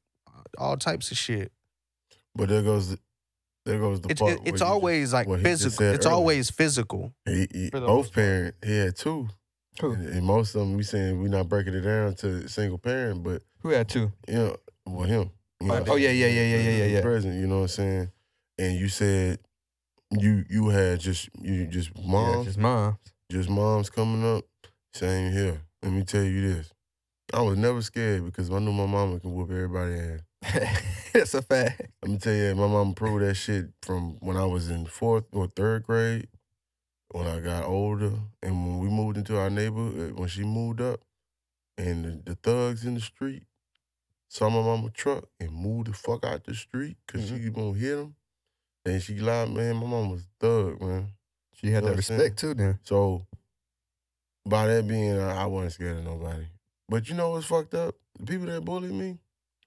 [0.58, 1.52] all types of shit.
[2.34, 2.96] But there goes
[3.66, 4.34] there goes the It's part.
[4.34, 5.86] it, where it's you always like what he just physical.
[5.88, 6.16] It's earlier.
[6.16, 7.14] always physical.
[7.26, 8.26] He, he, both most part.
[8.26, 8.56] parent.
[8.64, 9.28] He had two.
[9.80, 9.94] Who?
[9.94, 13.24] And, and most of them, we saying we not breaking it down to single parent,
[13.24, 14.12] but Who had two?
[14.28, 15.32] you know, well, him.
[15.62, 17.02] You Oh, know, oh, yeah, yeah, yeah, yeah, yeah, yeah, yeah.
[17.02, 18.12] Present, you know what I'm saying?
[18.58, 19.40] And you said
[20.12, 22.98] you you had just you just Yeah, moms, just moms.
[23.32, 24.44] just moms coming up.
[24.94, 25.62] Same here.
[25.82, 26.72] Let me tell you this.
[27.34, 30.20] I was never scared because I knew my mama can whoop everybody ass.
[31.14, 31.82] That's a fact.
[32.02, 35.26] Let me tell you, my mama proved that shit from when I was in fourth
[35.32, 36.28] or third grade,
[37.12, 40.82] when I got older, and when we moved into our neighborhood, eh, when she moved
[40.82, 41.02] up,
[41.78, 43.44] and the, the thugs in the street
[44.30, 47.52] saw my mama truck and moved the fuck out the street because she mm-hmm.
[47.52, 48.16] gonna hit them.
[48.86, 51.10] Then she lied, man, my mama was a thug, man.
[51.54, 52.20] She had know that what I'm saying?
[52.20, 52.54] respect too.
[52.54, 53.28] Then So
[54.46, 56.46] by that being, I, I wasn't scared of nobody.
[56.88, 57.96] But you know what's fucked up?
[58.20, 59.20] The people that bullied me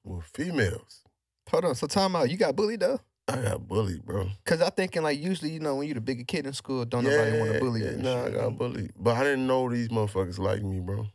[0.02, 1.02] were females.
[1.48, 1.74] hold on.
[1.74, 2.30] So time out.
[2.30, 3.00] You got bullied though?
[3.26, 4.28] I got bullied, bro.
[4.44, 7.04] Cause I thinking like usually you know when you're the bigger kid in school, don't
[7.04, 7.86] nobody want to bully you.
[7.86, 8.92] yeah, and Nah, I got bullied.
[8.98, 11.06] But I didn't know these motherfuckers like me, bro.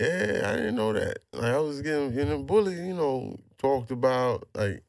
[0.00, 1.18] Yeah, I didn't know that.
[1.32, 4.48] Like I was getting getting bullied, you know, talked about.
[4.54, 4.82] Like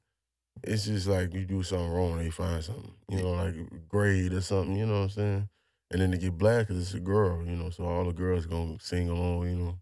[0.64, 3.56] it's just like you do something wrong, they find something, you know, like
[3.90, 4.76] grade or something.
[4.76, 5.50] You know what I'm saying?
[5.92, 7.72] And then they get black because it's a girl, you know.
[7.72, 9.76] So all the girls gonna sing along, you know.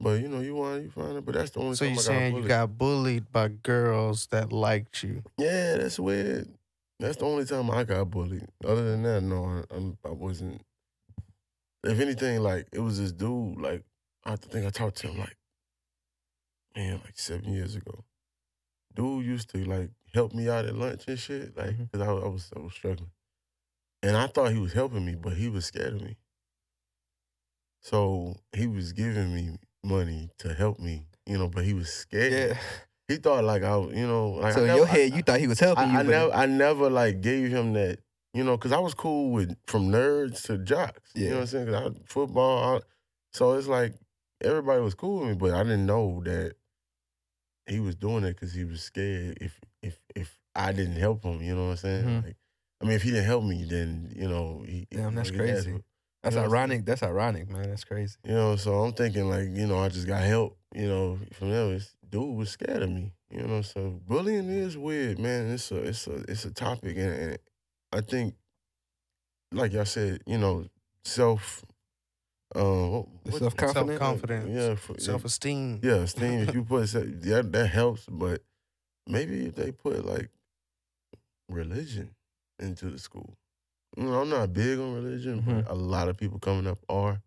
[0.00, 1.24] But you know, you want you find it.
[1.24, 1.76] But that's the only.
[1.76, 5.22] So got saying you got bullied by girls that liked you?
[5.38, 6.48] Yeah, that's weird.
[6.98, 8.46] That's the only time I got bullied.
[8.64, 10.62] Other than that, no, I, I wasn't.
[11.84, 13.60] If anything, like it was this dude.
[13.60, 13.82] Like
[14.24, 15.36] I think I talked to him like,
[16.76, 18.04] man, like seven years ago.
[18.94, 21.84] Dude used to like help me out at lunch and shit, like mm-hmm.
[21.84, 23.10] because I, I was I was struggling,
[24.02, 26.16] and I thought he was helping me, but he was scared of me.
[27.80, 32.32] So he was giving me money to help me, you know, but he was scared.
[32.32, 32.58] Yeah.
[33.08, 35.22] He thought like I, you know, like So I in never- your I- head, you
[35.22, 35.96] thought he was helping you.
[35.96, 37.98] I, I never, I never like gave him that,
[38.32, 41.10] you know, because I was cool with from nerds to jocks.
[41.14, 41.66] You know what I'm saying?
[41.66, 42.80] 'Cause I had football, I-
[43.32, 43.94] so it's like
[44.42, 46.54] everybody was cool with me, but I didn't know that
[47.66, 51.42] he was doing it because he was scared if if if I didn't help him.
[51.42, 52.04] You know what I'm saying?
[52.04, 52.24] Mhm.
[52.24, 52.36] Like,
[52.80, 55.82] I mean, if he didn't help me, then you know, he, Damn, that's like, crazy.
[56.24, 56.70] That's you know what I'm saying?
[56.70, 56.86] ironic.
[56.86, 57.68] That's ironic, man.
[57.68, 58.16] That's crazy.
[58.24, 61.50] You know, so I'm thinking like, you know, I just got help, you know, from
[61.50, 61.74] them.
[61.74, 63.62] It's, dude was scared of me, you know.
[63.62, 65.50] So bullying is weird, man.
[65.52, 67.38] It's a it's a it's a topic, and, and
[67.92, 68.34] I think,
[69.52, 70.64] like y'all said, you know,
[71.04, 71.64] self,
[72.56, 73.88] uh, what, The what- self-confidence?
[74.00, 74.50] Self-confidence.
[74.50, 75.80] yeah, for, Self esteem.
[75.82, 76.40] yeah, esteem.
[76.48, 78.42] if you put se- yeah, that helps, but
[79.06, 80.30] maybe if they put like
[81.48, 82.14] religion
[82.58, 83.36] into the school.
[83.96, 87.20] You know, I'm not big on religion, but a lot of people coming up are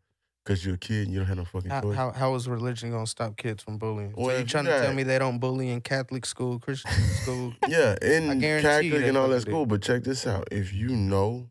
[0.44, 1.96] because you're a kid and you don't have no fucking How, choice.
[1.96, 4.14] how how is religion gonna stop kids from bullying?
[4.16, 7.54] Well, so you trying to tell me they don't bully in Catholic school, Christian school?
[7.68, 9.66] Yeah, in Catholic and all that school.
[9.66, 11.50] But check this out: if you know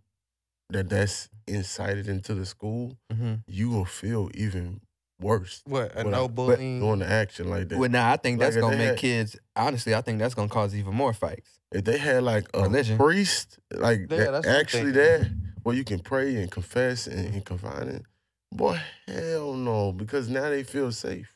[0.71, 3.35] that that's incited into the school, Mm-hmm.
[3.47, 4.81] you will feel even
[5.21, 6.81] worse What a no bullying?
[6.81, 7.79] doing the action like that.
[7.79, 9.37] Well, now I think Like that's gonna make had- kids.
[9.55, 11.51] Honestly, I think that's gonna cause even more fights.
[11.73, 12.97] if they had like a Religion.
[12.99, 15.03] priest, like Yeah, that that's actually thinking.
[15.03, 15.31] there,
[15.63, 18.05] where you can pray and confess and, and confide in,
[18.53, 21.33] boy, hell no, because now they feel safe.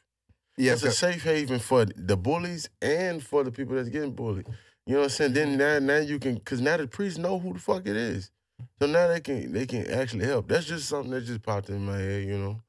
[0.57, 4.47] Yeah, it's a safe haven for the bullies and for the people that's getting bullied.
[4.87, 5.33] You know what I'm saying?
[5.33, 8.31] Then now, now you can, cause now the priests know who the fuck it is,
[8.81, 10.49] so now they can they can actually help.
[10.49, 12.61] That's just something that just popped in my head, you know.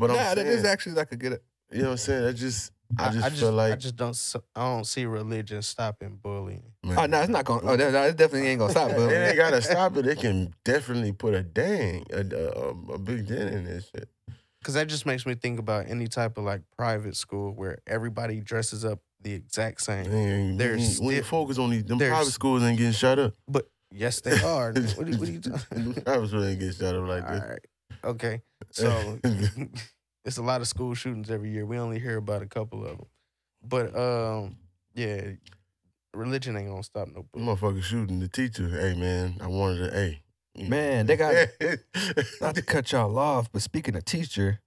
[0.00, 1.40] But nah, I'm that saying, is actually like a good.
[1.70, 2.22] you know what I'm saying?
[2.24, 6.18] That just I just I feel like I just don't I don't see religion stopping
[6.22, 6.72] bullying.
[6.82, 7.70] man, Oh no, it's not gonna.
[7.70, 8.88] Oh, that, that definitely ain't gonna stop.
[8.96, 10.06] they But ain't gotta stop it.
[10.06, 14.08] They can definitely put a dang a, a, a big dent in this shit.
[14.64, 18.40] Cause that just makes me think about any type of like private school where everybody
[18.40, 20.10] dresses up the exact same.
[20.10, 23.34] Man, There's when you focus on these, them private schools ain't getting shut up.
[23.46, 24.72] But yes, they are.
[24.96, 25.94] what, are, what are you talking?
[25.94, 27.42] private schools ain't getting shut up like All this.
[27.42, 27.66] right.
[28.04, 28.42] Okay.
[28.70, 29.18] So
[30.24, 31.66] it's a lot of school shootings every year.
[31.66, 33.06] We only hear about a couple of them.
[33.62, 34.56] But um,
[34.94, 35.32] yeah,
[36.14, 37.56] religion ain't gonna stop no bullying.
[37.56, 38.68] Motherfucker shooting the teacher.
[38.68, 40.22] Hey man, I wanted a A.
[40.68, 41.48] Man, they got-
[42.40, 44.60] not to cut y'all off, but speaking of teacher,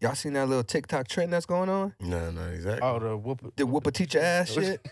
[0.00, 1.94] y'all seen that little TikTok trend that's going on?
[2.00, 2.80] nah, nah, exactly.
[2.86, 3.52] Oh, the whoop.
[3.56, 4.84] The whoop a teacher ass shit.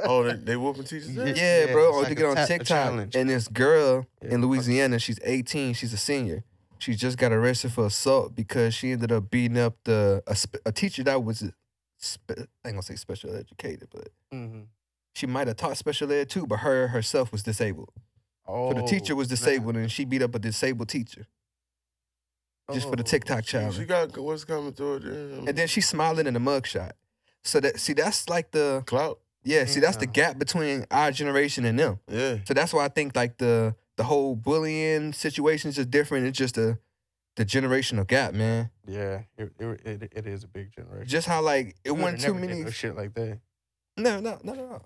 [0.00, 1.14] Oh, they, they whooping teachers.
[1.16, 1.24] Yeah.
[1.24, 1.36] ass?
[1.38, 1.88] Yeah, Yeah, bro.
[1.88, 4.34] it's Or like to get on ta- TikTok, and this girl Yeah.
[4.34, 5.72] in Louisiana, she's 18.
[5.74, 6.44] She's a senior.
[6.78, 10.36] She just got arrested for assault because she ended up beating up the a,
[10.68, 11.44] a teacher that was,
[11.98, 14.62] spe- I ain't gonna say special educated, but hmm
[15.14, 16.46] she might have taught special ed too.
[16.46, 17.90] But her herself was disabled.
[18.46, 19.38] Oh, So the teacher was snap.
[19.38, 21.26] disabled, and she beat up a disabled teacher
[22.72, 23.76] just for the Oh, TikTok She, challenge.
[23.76, 25.02] she got what's coming to it.
[25.48, 26.92] And then she's smiling in the mugshot.
[27.42, 29.18] So that see, that's like the clout.
[29.42, 29.64] yeah.
[29.64, 31.98] See, that's the gap between our generation and them.
[32.08, 32.36] Yeah.
[32.44, 36.26] So that's why I think like the the whole bullying situation is just different.
[36.26, 36.78] It's just a
[37.36, 38.70] the generational gap, man.
[38.86, 41.06] Yeah, it, it, it, it is a big generation.
[41.08, 42.62] Just how like it We wasn't too many.
[42.62, 43.40] no shit like that.
[43.96, 44.82] No, no, no, no, no,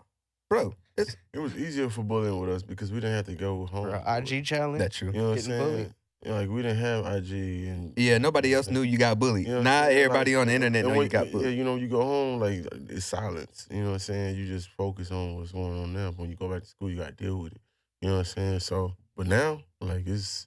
[0.50, 0.74] bro.
[0.96, 3.86] It's It was easier for bullying with us because we didn't have to go home.
[3.86, 4.78] Or a IG challenge.
[4.80, 5.12] That's true.
[5.12, 5.58] You know what I'm saying?
[5.70, 5.94] bullied.
[6.24, 7.32] You like we didn't have IG
[7.68, 9.46] and Yeah, nobody else knew you got bullied.
[9.46, 11.46] You know what now everybody Like, on the internet and know when- you got bullied.
[11.46, 13.66] Yeah, you know, you go home like it's silence.
[13.70, 14.36] You know what I'm saying?
[14.36, 16.12] You just focus on what's going on now.
[16.16, 17.60] When you go back to school, you got to deal with it.
[18.02, 18.60] You know what I'm saying?
[18.60, 20.46] So, but now, like it's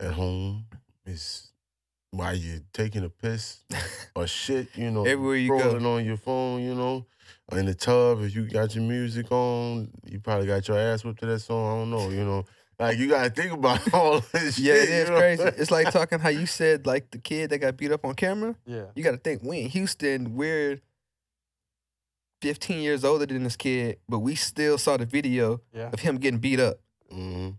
[0.00, 0.66] at home.
[1.04, 1.52] It's
[2.10, 3.62] while you're taking a piss
[4.14, 4.68] or shit.
[4.76, 5.58] You know, Everywhere you go.
[5.58, 6.62] scrolling on your phone.
[6.62, 7.06] You know,
[7.52, 8.22] in the tub.
[8.22, 11.66] If you got your music on, you probably got your ass whipped to that song.
[11.66, 12.10] I don't know.
[12.10, 12.44] You know.
[12.78, 14.82] Like you gotta think about all this Yeah, shit.
[14.82, 15.20] it is you know?
[15.20, 15.42] crazy.
[15.44, 18.54] It's like talking how you said like the kid that got beat up on camera.
[18.66, 18.86] Yeah.
[18.94, 20.34] You got to think we in Houston.
[20.36, 20.80] We're
[22.42, 25.88] 15 years older than this kid, but we still saw the video Yeah.
[25.90, 26.78] of him getting beat up.
[27.10, 27.56] Mhm.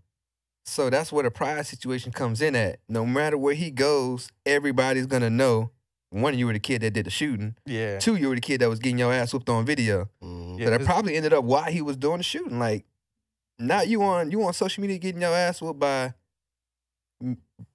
[0.68, 2.78] So that's where the pride situation comes in at.
[2.88, 5.70] No matter where he goes, everybody's gonna know.
[6.10, 7.54] One, you were the kid that did the shooting.
[7.66, 7.98] Yeah.
[7.98, 10.08] Two, you were the kid that was getting your ass whooped on video.
[10.22, 10.58] Mm-hmm.
[10.58, 12.58] Yeah, so that probably ended up why he was doing the shooting.
[12.58, 12.84] Like,
[13.58, 16.14] now you on you on social media getting your ass whooped by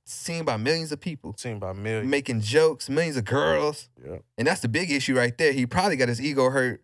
[0.06, 2.10] seen by millions of people, Seen by millions.
[2.10, 4.17] making jokes, millions of girls, Yeah.
[4.38, 5.51] and that's the big issue right there.
[5.51, 6.82] He probably got his ego hurt.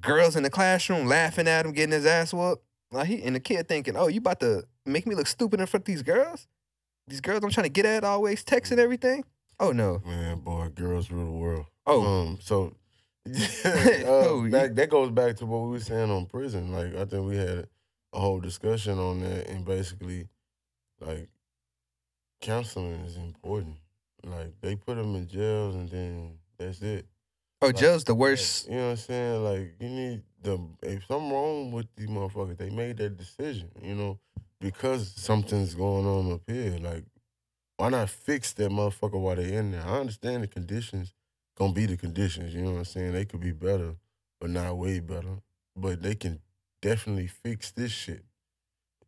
[0.00, 2.64] Girls in the classroom laughing at him, getting his ass whooped.
[2.92, 5.66] Like he and the kid thinking, "Oh, you about to make me look stupid in
[5.66, 6.46] front of these girls?
[7.06, 9.24] These girls I'm trying to get at always texting everything.
[9.58, 11.66] Oh no, Man, boy, girls rule the world.
[11.86, 12.74] oh Um, so
[13.64, 16.72] Oh, uh, you- back, that goes back to what we were saying on prison.
[16.72, 17.66] Like I think we had
[18.12, 20.28] a whole discussion on that, and basically,
[21.00, 21.28] like
[22.40, 23.76] counseling is important.
[24.24, 27.06] Like they put them in jails, and then that's it.
[27.62, 28.68] oh, Like, Joe's the worst.
[28.68, 29.44] You know what I'm saying?
[29.44, 33.70] Like you need the if something wrong with these motherfuckers, they made that decision.
[33.82, 34.18] You know,
[34.60, 36.78] because something's going on up here.
[36.80, 37.04] Like
[37.76, 39.82] why not fix that motherfucker while they're in there?
[39.86, 41.14] I understand the conditions
[41.60, 42.54] gonna be the conditions.
[42.54, 43.12] You know what I'm saying?
[43.12, 43.94] They could be better,
[44.40, 45.42] but not way better.
[45.76, 46.40] But they can
[46.80, 48.24] definitely fix this shit.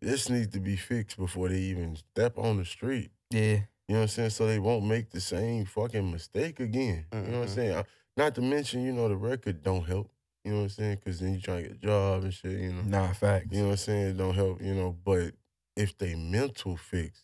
[0.00, 3.10] This needs to be fixed before they even step on the street.
[3.30, 4.30] Yeah, You know what I'm saying?
[4.30, 7.06] So they won't make the same fucking mistake again.
[7.12, 7.84] You know what I'm saying?
[8.16, 10.10] Not to mention, you know, the record don't help.
[10.44, 10.96] You know what I'm saying?
[10.96, 12.82] Because then you trying to get a job and shit, you know.
[12.82, 13.46] nah, facts.
[13.50, 14.06] You know what I'm saying?
[14.08, 14.96] It don't help, you know.
[15.04, 15.34] But
[15.76, 17.22] if they mental fix,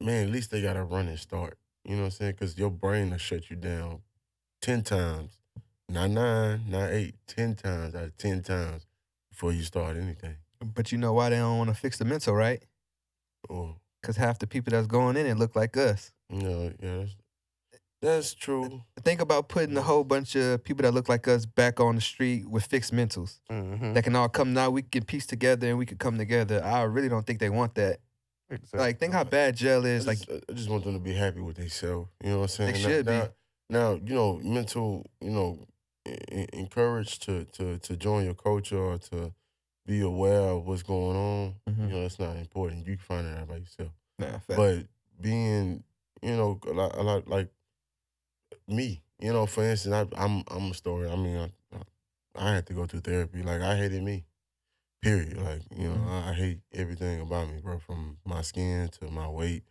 [0.00, 1.58] man, at least they got a running start.
[1.84, 2.32] You know what I'm saying?
[2.32, 4.00] Because your brain will shut you down
[4.62, 5.38] 10 times.
[5.88, 8.86] Not nine, not eight, 10 times out of 10 times
[9.30, 10.36] before you start anything.
[10.74, 12.62] But you know why they don't want to fix the mental, right?
[13.42, 16.12] Because half the people that's going in it look like us.
[16.42, 17.16] know, yeah, that's,
[18.02, 18.82] that's true.
[19.02, 22.00] Think about putting a whole bunch of people that look like us back on the
[22.00, 23.94] street with fixed mentals Mhm.
[23.94, 24.70] that can all come now.
[24.70, 26.62] We can piece together and we can come together.
[26.64, 28.00] I really don't think they want that.
[28.50, 28.80] Exactly.
[28.80, 30.06] Like, think how bad jail I is.
[30.06, 32.08] Like, I just want them to be happy with themselves.
[32.24, 32.72] You know what I'm saying?
[32.74, 33.12] They Now- should be.
[33.12, 33.28] now,
[33.72, 35.64] Now, you know, mental, you know,
[36.52, 39.32] encouraged to to to join your culture or to
[39.86, 41.54] be aware of what's going on.
[41.68, 41.88] Mhm.
[41.88, 42.86] You know, it's not important.
[42.86, 43.92] You can find it out by yourself.
[44.18, 44.38] nah.
[44.48, 44.86] But
[45.20, 45.84] being,
[46.22, 47.48] you know, a lot, a lot like
[48.70, 51.08] me, you know, for instance, I, I'm I'm a story.
[51.10, 51.78] I mean, I,
[52.36, 53.42] I had to go through therapy.
[53.42, 54.24] Like I hated me.
[55.02, 55.38] Period.
[55.38, 56.26] Like you know, Mhm.
[56.26, 57.78] I, I hate everything about me, bro.
[57.78, 59.64] From my skin to my weight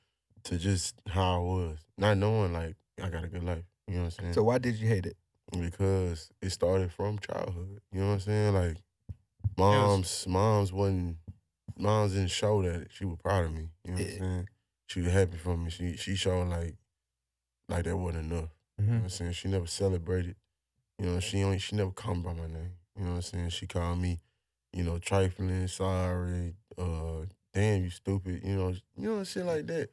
[0.46, 3.64] to just how I was, not knowing like I got a good life.
[3.88, 4.34] You know what I'm saying?
[4.34, 5.18] so why did you hate it?
[5.60, 7.82] because it started from childhood.
[7.92, 8.54] You know what I'm saying?
[8.54, 8.78] Like
[9.58, 11.18] moms, moms wasn't
[11.78, 13.70] moms didn't show that she was proud of me.
[13.86, 14.14] You know what Yeah.
[14.14, 14.48] I'm saying?
[14.88, 15.70] She was happy for me.
[15.70, 16.76] She she showed like
[17.68, 18.50] like that wasn't enough.
[18.80, 19.04] You know what Mhm.
[19.04, 19.32] I'm saying?
[19.34, 20.36] She never celebrated.
[21.00, 22.74] You know, she only she never called me by my name.
[22.96, 23.50] You know what I'm saying?
[23.50, 24.22] She called me,
[24.74, 29.92] you know, trifling, sorry, uh, damn you stupid, you know, you know, shit like that.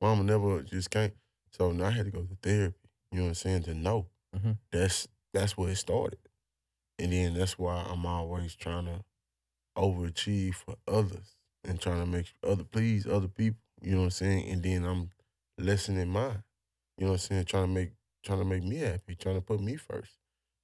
[0.00, 1.12] Mama never just came.
[1.50, 4.08] So now I had to go to therapy, you know what I'm saying, to know.
[4.36, 4.58] Mhm.
[4.72, 6.18] That's that's where it started.
[6.98, 9.04] And then that's why I'm always trying to
[9.76, 13.60] overachieve for others and trying to make other please other people.
[13.82, 14.48] You know what I'm saying?
[14.50, 15.10] And then I'm
[15.58, 16.42] lessening mine.
[16.98, 17.44] You know what I'm saying?
[17.46, 17.92] Trying to make
[18.24, 20.12] trying to make me happy, trying to put me first.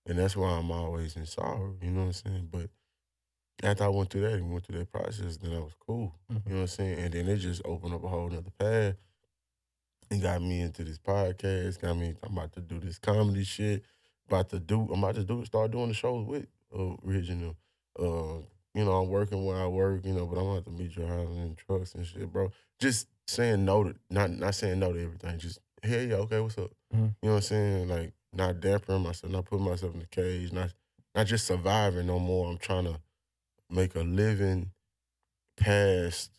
[0.06, 1.76] And that's why I'm always in sorrow.
[1.82, 2.48] You know what I'm saying?
[2.50, 2.70] But
[3.62, 6.14] after I went through that and went through that process, then I was cool.
[6.30, 6.46] Mhm.
[6.46, 6.98] You know what I'm saying?
[6.98, 8.96] And then it just opened up a whole nother path
[10.10, 11.80] and got me into this podcast.
[11.80, 12.16] Got me.
[12.22, 13.84] I'm about to do this comedy shit.
[14.26, 14.88] About to do.
[14.92, 15.44] I'm about to do.
[15.44, 16.46] Start doing the shows with
[16.76, 17.56] uh, original.
[17.98, 18.38] Uh,
[18.74, 20.04] you know, I'm working where I work.
[20.04, 22.50] You know, but I'm gonna have to meet your house in trucks and shit, bro.
[22.78, 25.38] Just saying no to not not saying no to everything.
[25.38, 26.70] Just hey, yeah, okay, what's up?
[26.94, 27.14] Mhm.
[27.22, 27.88] You know what I'm saying?
[27.88, 30.72] Like not dampering myself, not putting myself in the cage, not
[31.14, 32.48] not just surviving no more.
[32.50, 33.00] I'm trying to
[33.68, 34.70] make a living
[35.56, 36.30] past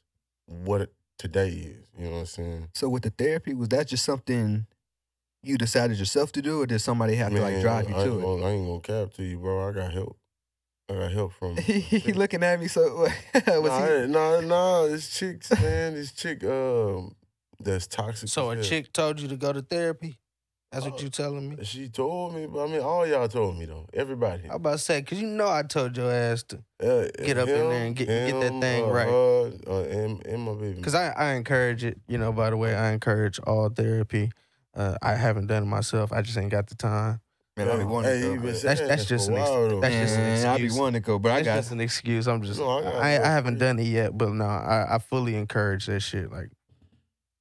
[0.45, 1.85] what today is.
[1.97, 2.67] You know what I'm saying?
[2.73, 4.65] So with the therapy, was that just something
[5.43, 8.19] you decided yourself to do, or did somebody have to like drive you I to
[8.19, 8.21] it?
[8.21, 9.69] gonna- I ain't gonna cap to you, bro.
[9.69, 10.17] I got help.
[10.89, 11.57] I got help from.
[11.57, 12.67] he looking at me.
[12.67, 12.81] So
[13.33, 13.93] was nah, he?
[13.93, 17.15] I- nah, nah, this chicks, man, this chick, um,
[17.63, 18.29] that's toxic.
[18.29, 18.63] So a hell.
[18.63, 20.17] chick told you to go to therapy?
[20.71, 21.65] That's what Oh, you telling me?
[21.65, 23.87] She told me, but I mean, all y'all told me though.
[23.93, 24.43] Everybody.
[24.49, 26.57] I about to say, cause you know I told your ass to.
[26.81, 29.07] Uh, Get up in there and get- get that thing right.
[29.09, 30.81] Uh, uh, and, and my baby.
[30.81, 31.99] Cause I, I encourage it.
[32.07, 34.31] You know, by the way, I encourage all therapy.
[34.73, 36.13] Uh, I haven't done it myself.
[36.13, 37.19] I just ain't got the time.
[37.57, 38.51] Man, I be wanting Hey, to go.
[38.51, 39.49] That's- that's just an excuse.
[39.49, 39.81] while, though.
[39.81, 42.29] that's just an Man, I be wanting to go, but I got just an excuse.
[42.29, 42.61] I'm just.
[42.61, 45.99] No, I I, I haven't done it yet, but no, I, I fully encourage that
[45.99, 46.31] shit.
[46.31, 46.49] Like,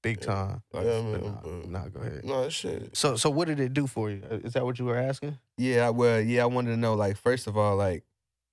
[0.02, 0.26] big Yeah.
[0.26, 0.62] time.
[0.72, 2.24] Yeah, But man, nah, but- nah, go ahead.
[2.24, 2.96] No, that shit.
[2.96, 4.22] So, so what did it do for you?
[4.30, 5.38] Uh, Is that what you were asking?
[5.58, 5.88] yeah.
[5.90, 6.42] Well, yeah.
[6.42, 8.04] I wanted to know, like, first of all, like,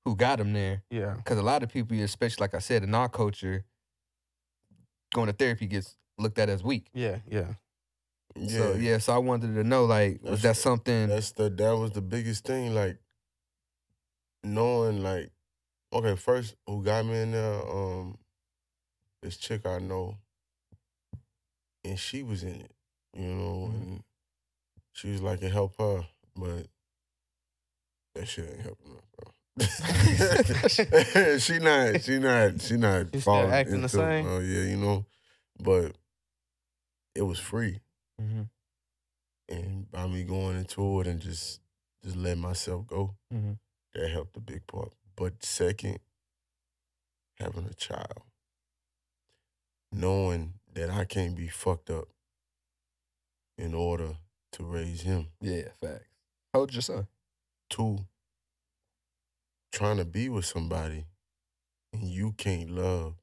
[0.05, 0.83] who got him there?
[0.89, 1.13] Yeah.
[1.15, 3.65] Because a lot of people, especially like I said, in our culture,
[5.13, 6.89] going to therapy gets looked at as weak.
[6.93, 7.19] Yeah.
[7.29, 7.53] Yeah.
[8.36, 8.57] Yeah.
[8.60, 11.07] So yeah, so I wanted to know, like, was that something?
[11.07, 12.75] That's the that was the biggest thing.
[12.75, 12.97] Like
[14.43, 15.31] knowing like,
[15.91, 18.17] okay, first who got me in there, um,
[19.23, 20.17] this chick I know,
[21.88, 22.71] and she was in it,
[23.15, 23.73] you know, Mhm.
[23.82, 24.04] and
[24.93, 26.67] she was like it helped her, but
[28.15, 29.32] that shit ain't helping her, bro.
[31.39, 34.26] she not, she not, she not She still falling acting the into, same?
[34.28, 35.06] Oh yeah, you know,
[35.63, 35.95] but
[37.15, 37.80] it was free,
[38.21, 38.43] Mm-hmm.
[39.50, 41.62] and by me going into it and just
[42.04, 43.54] just letting myself go, Mm-hmm.
[43.93, 44.91] that helped a big part.
[45.15, 46.00] But second,
[47.39, 48.21] having a child,
[49.91, 52.07] knowing that I can't be fucked up
[53.57, 54.17] in order
[54.51, 55.27] to raise him.
[55.41, 56.05] Yeah, facts.
[56.53, 57.07] How old's your son?
[57.67, 58.05] Two,
[59.71, 61.05] trying to be with somebody
[61.91, 63.15] and you can't love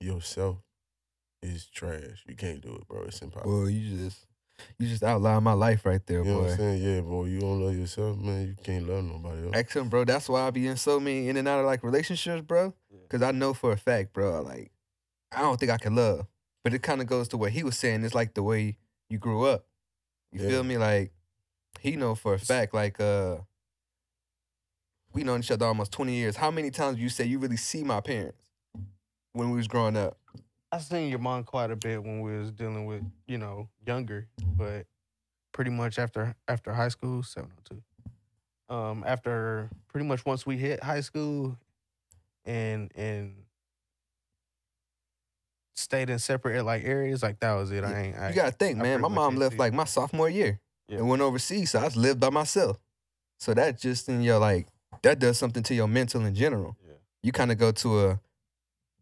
[0.00, 0.58] yourself
[1.42, 2.24] is trash.
[2.26, 3.02] You can't do it, bro.
[3.02, 3.60] It's impossible.
[3.60, 4.26] Well, you just
[4.78, 6.50] you just outlined my life right there, you know what boy.
[6.52, 6.82] I'm saying?
[6.82, 7.24] Yeah, boy.
[7.26, 8.46] You don't love yourself, man.
[8.46, 9.52] You can't love nobody else.
[9.54, 10.04] Excellent, bro.
[10.04, 12.72] That's why I be in so many in and out of like relationships, bro.
[13.10, 14.72] Cause I know for a fact, bro, like
[15.30, 16.26] I don't think I can love.
[16.64, 18.02] But it kind of goes to what he was saying.
[18.04, 18.78] It's like the way
[19.10, 19.66] you grew up.
[20.32, 20.48] You Yeah.
[20.48, 20.78] feel me?
[20.78, 21.12] Like
[21.78, 23.42] he know for a fact, like uh
[25.12, 26.36] we known each other almost 20 years.
[26.36, 28.50] How many times you say you really see my parents
[29.32, 30.18] when we was growing up?
[30.72, 34.26] I seen your mom quite a bit when we was dealing with, you know, younger,
[34.56, 34.86] but
[35.52, 38.74] pretty much after after high school, seven oh two.
[38.74, 41.56] Um, after pretty much once we hit high school
[42.44, 43.43] and and
[45.74, 47.84] stayed in separate like areas, like that was it.
[47.84, 49.00] I ain't I, You gotta think, I man.
[49.00, 50.98] My mom left see- like my sophomore year Yeah.
[50.98, 52.78] and went overseas, so I just lived by myself.
[53.38, 54.68] So that just in your like
[55.02, 56.76] that does something to your mental in general.
[56.86, 56.94] Yeah.
[57.22, 58.20] You kind of go to a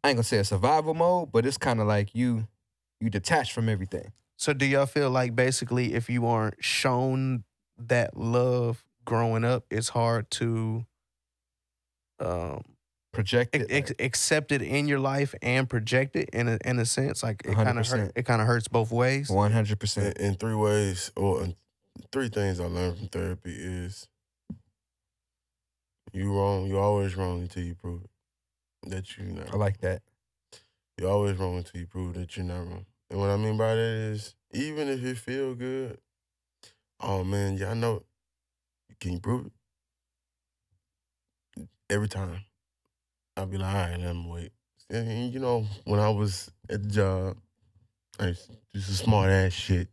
[0.05, 2.49] I ain't gonna say a survival mode, but it's kind of like you
[3.01, 4.13] you detach from everything.
[4.37, 7.45] So do y'all feel like basically if you aren't shown
[7.79, 10.87] that love growing up, it's hard to
[12.19, 12.63] um
[13.13, 13.71] Project ex- it.
[13.71, 17.43] ex- accept it in your life and project it in a in a sense like
[17.45, 19.29] it kind of hurt it kind of hurts both ways.
[19.29, 21.55] 100% in three ways, or in
[22.11, 24.09] three things I learned from therapy is
[26.13, 26.67] you wrong.
[26.67, 28.11] You always wrong until you prove it
[28.91, 29.53] that you not.
[29.53, 30.03] I like that.
[30.99, 32.87] You're always wrong until you prove that you're not wrong.
[33.11, 35.99] And what I mean by that is, even if it feel good,
[37.01, 38.05] oh man, y'all know,
[39.01, 39.53] can you prove it?
[41.91, 42.45] Every time,
[43.37, 44.53] I'll be like, all right, let me wait.
[44.91, 47.37] And you know, when I was at the job,
[48.19, 49.89] I used to do some smart ass shit.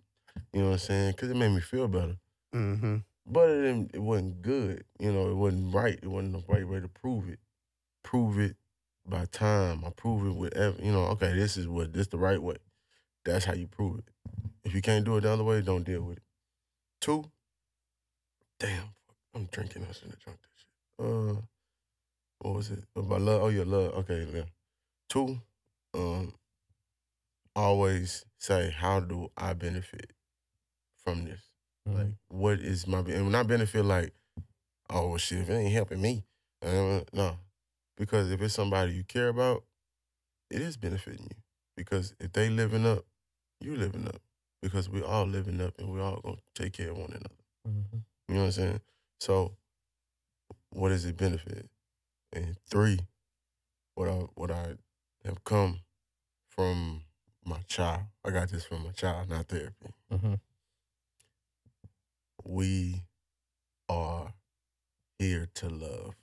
[0.54, 1.12] You know what I'm saying?
[1.12, 2.17] Because it made me feel better.
[2.54, 2.97] Mm-hmm.
[3.25, 4.84] But it, it wasn't good.
[4.99, 5.99] You know, it wasn't right.
[6.02, 7.39] It wasn't the right way to prove it.
[8.04, 8.56] Prove it
[9.08, 9.84] by time.
[9.86, 12.58] I prove it with, ev- you know, okay, this is what, this the right way.
[13.25, 14.06] That's how you prove it.
[14.63, 16.23] If you can't do it the other way, don't deal with it.
[17.02, 17.25] Two,
[18.60, 18.93] damn,
[19.34, 19.86] I'm drinking.
[19.89, 21.38] I shouldn't have drunk that shit.
[21.38, 21.41] Uh,
[22.39, 22.84] what was it?
[22.95, 23.43] About love?
[23.43, 23.93] Oh, yeah, love.
[23.99, 24.43] Okay, yeah.
[25.10, 25.39] Two,
[25.93, 26.34] um,
[27.56, 30.12] always say, how do I benefit
[31.04, 31.41] from this?
[31.86, 34.13] Like, what is my and when I benefit, like,
[34.89, 36.23] oh shit, if it ain't helping me,
[36.63, 37.38] uh, no,
[37.97, 39.63] because if it's somebody you care about,
[40.52, 41.38] it is benefiting you.
[41.75, 43.06] Because if they living up,
[43.60, 44.21] you living up.
[44.62, 47.30] Because we all living up, and we all gonna take care of one another.
[47.67, 48.04] Mhm.
[48.28, 48.82] You know what I'm saying?
[49.21, 49.56] So,
[50.71, 51.69] what does it benefit?
[52.33, 52.99] And three,
[53.95, 54.75] what I what I
[55.25, 55.81] have come
[56.47, 57.01] from
[57.45, 58.03] my child.
[58.23, 59.93] I got this from my child, not therapy.
[60.11, 60.39] Mhm.
[62.45, 63.03] we
[63.89, 64.33] are
[65.17, 66.15] here to love.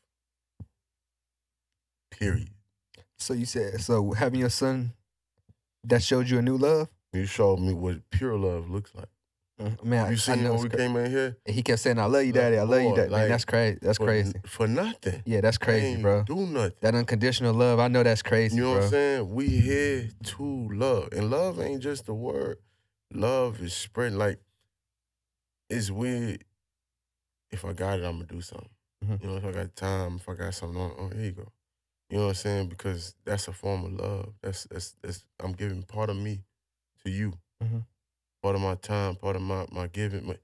[2.10, 2.50] Period.
[3.18, 4.92] So you said so having your son
[5.84, 6.88] that showed you a new love.
[7.12, 9.08] You showed me what pure love looks like.
[9.82, 11.36] Man, I- You see know when we came in here?
[11.46, 12.58] and he kept saying, "I love you, daddy.
[12.58, 13.78] I love you, daddy." Man, that's crazy.
[13.80, 14.34] That's for, crazy.
[14.44, 15.22] For nothing.
[15.24, 16.24] Yeah, that's crazy, bro.
[16.24, 16.72] Do nothing.
[16.82, 18.76] That unconditional love, I know that's crazy, You know bro.
[18.80, 19.30] what I'm saying?
[19.34, 21.08] We here to love.
[21.12, 22.58] And love ain't just a word.
[23.12, 24.38] Love is spreading like
[25.70, 26.44] it's weird.
[27.50, 28.68] If I got it, I'm gonna do something.
[29.04, 29.22] Mhm.
[29.22, 31.50] You know, if I got time, if I got something on, oh, here you go.
[32.10, 32.68] You know what I'm saying?
[32.68, 34.34] Because that's a form of love.
[34.42, 36.42] That's that's that's I'm giving part of me
[37.04, 37.32] to you.
[37.62, 37.84] Mhm.
[38.46, 40.24] Part of my time, part of my my giving.
[40.24, 40.36] My,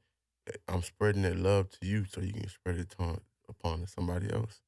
[0.67, 4.61] I'm spreading that love to you so you can spread it on, upon somebody else.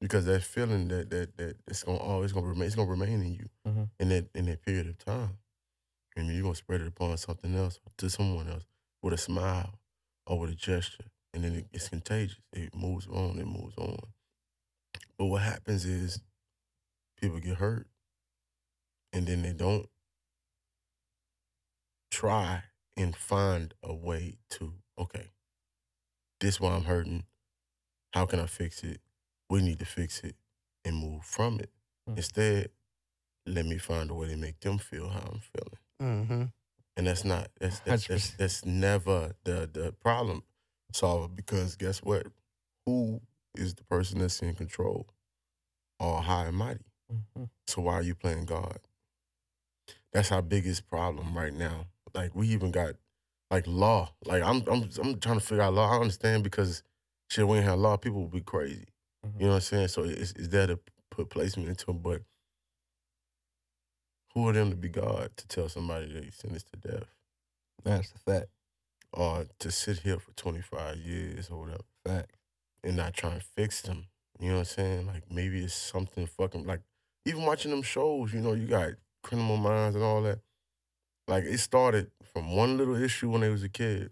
[0.00, 3.34] Because that feeling that that that it's gonna always gonna remain it's gonna remain in
[3.34, 3.90] you Mhm.
[4.00, 5.36] in that in that period of time.
[6.16, 8.64] And you're gonna spread it upon something else, to someone else,
[9.02, 9.78] with a smile
[10.26, 11.10] or with a gesture.
[11.34, 12.40] And then it, it's contagious.
[12.54, 13.98] It moves on, it moves on.
[15.18, 16.22] But what happens is
[17.20, 17.86] people get hurt
[19.12, 19.90] and then they don't
[22.10, 22.62] try
[22.98, 25.30] and find a way to, okay,
[26.40, 27.24] this why I'm hurting.
[28.12, 29.00] How can I fix it?
[29.48, 30.34] We need to fix it
[30.84, 31.70] and move from it.
[32.08, 32.16] Mm.
[32.16, 32.70] Instead,
[33.46, 35.78] let me find a way to make them feel how I'm feeling.
[36.02, 36.42] Mm-hmm.
[36.96, 40.42] And that's not that's that's that's, that's never the the problem
[40.92, 42.26] solver because guess what?
[42.86, 43.20] Who
[43.54, 45.06] is the person that's in control?
[46.00, 46.84] All high and mighty.
[47.12, 47.48] Mhm.
[47.66, 48.80] So why are you playing God?
[50.12, 51.86] That's our biggest problem right now.
[52.14, 52.94] Like we even got
[53.50, 54.10] like law.
[54.24, 55.90] Like I'm I'm I'm trying to figure out law.
[55.90, 56.82] I understand because
[57.30, 58.86] shit, we ain't have law, people would be crazy.
[59.26, 59.34] Mhm.
[59.40, 59.88] You know what I'm saying?
[59.88, 60.78] So it's, it's there to
[61.10, 62.22] put placement into them, but
[64.34, 67.14] who are them to be God to tell somebody they sentenced to death?
[67.84, 68.46] That's the fact.
[69.12, 72.36] Or to sit here for 25 years or whatever Fact.
[72.84, 74.06] and not try and fix them.
[74.38, 75.06] You know what I'm saying?
[75.06, 76.80] Like maybe it's something fucking like
[77.24, 78.90] even watching them shows, you know, you got
[79.22, 80.40] criminal minds and all that.
[81.28, 84.10] Like it started from one little issue when they was a kid.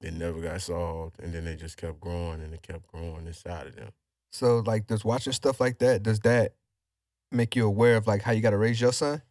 [0.00, 1.20] It never got solved.
[1.20, 3.90] And then they just kept growing and it kept growing inside of them.
[4.30, 6.54] So like, does watching stuff like that does that
[7.32, 9.22] make you aware of like how you got to raise your son?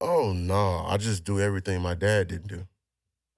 [0.00, 2.66] Oh no, I just do everything my dad didn't do.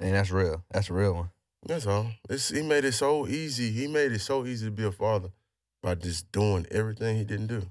[0.00, 0.64] And that's real.
[0.70, 1.30] That's a real one.
[1.66, 2.12] That's all.
[2.30, 3.72] It's, he made it so easy.
[3.72, 5.30] He made it so easy to be a father
[5.82, 7.62] by just doing everything he didn't do.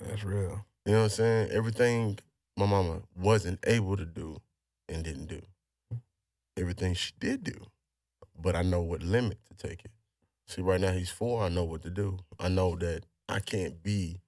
[0.00, 0.64] That's real.
[0.86, 1.50] You know what I'm saying?
[1.50, 2.18] Everything
[2.56, 4.40] my mama wasn't able to do
[4.88, 5.42] and didn't do.
[6.56, 7.54] Everything she did do.
[8.38, 9.90] But I know what limit to take it.
[10.46, 11.42] See, right now he's four.
[11.44, 12.18] I know what to do.
[12.38, 14.20] I know that I can't be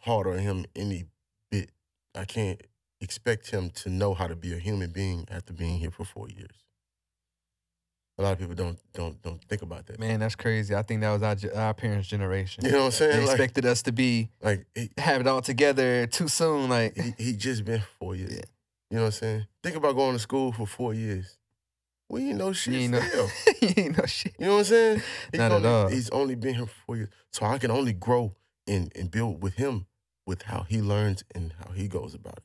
[0.00, 1.06] hard on him any
[1.50, 1.70] bit.
[2.14, 2.60] I can't
[3.00, 6.28] expect him to know how to be a human being after being here for four
[6.28, 6.61] years.
[8.22, 9.98] A lot of people don't don't don't think about that.
[9.98, 10.76] Man, that's crazy.
[10.76, 12.64] I think that was our our parents' generation.
[12.64, 13.26] You know what I'm They saying?
[13.26, 14.64] Like, expected us to be like
[14.96, 16.70] have it all together too soon.
[16.70, 18.32] Like, he, he just been four years.
[18.32, 18.42] Yeah.
[18.90, 19.46] You know what I'm saying?
[19.64, 21.36] Think about going to school for four years.
[22.08, 23.00] We ain't know shit you ain't know,
[23.60, 24.36] you ain't know shit.
[24.38, 25.02] You know what I'm saying?
[25.32, 25.88] He's Not at only, all.
[25.88, 27.08] He's only been here for four years.
[27.32, 28.36] So I can only grow
[28.68, 29.86] and, and build with him
[30.26, 32.44] with how he learns and how he goes about it.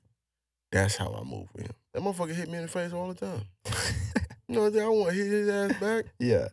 [0.72, 1.74] That's how I move with him.
[1.94, 3.42] That motherfucker hit me in the face all the time.
[4.48, 4.86] You know what I'm saying?
[4.86, 6.06] I want to hit his ass back.
[6.20, 6.48] yeah.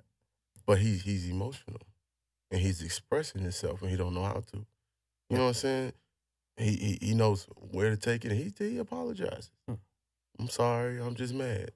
[0.66, 1.80] But he's he's emotional.
[2.50, 4.66] And he's expressing himself and he don't know how to.
[5.30, 5.92] You know what I'm saying?
[6.56, 9.50] He he, he knows where to take it and he he apologizes.
[9.68, 9.74] Hmm.
[10.38, 11.70] I'm sorry, I'm just mad.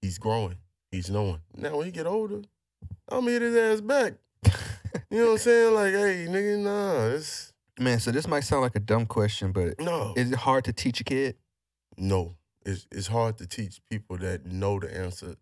[0.00, 0.56] He's growing.
[0.90, 1.40] He's knowing.
[1.56, 2.42] Now when he get older,
[3.08, 4.14] I'm gonna hit his ass back.
[5.10, 5.74] You know what I'm saying?
[5.74, 9.78] Like, hey, nigga, nah, it's Man, so this might sound like a dumb question, but
[9.78, 10.12] no.
[10.16, 11.36] is it hard to teach a kid?
[11.96, 12.34] no.
[12.64, 15.36] It's it's hard to teach people that know the answer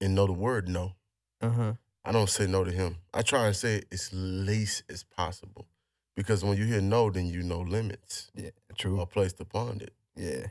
[0.00, 0.92] and know the word no.
[1.40, 1.72] Uh huh.
[2.04, 2.96] I don't say no to him.
[3.12, 5.66] I try and say it as least as possible.
[6.16, 8.50] Because when you hear no, then you know limits Yeah.
[8.78, 8.98] True.
[9.00, 9.92] or placed upon it.
[10.14, 10.46] Yeah.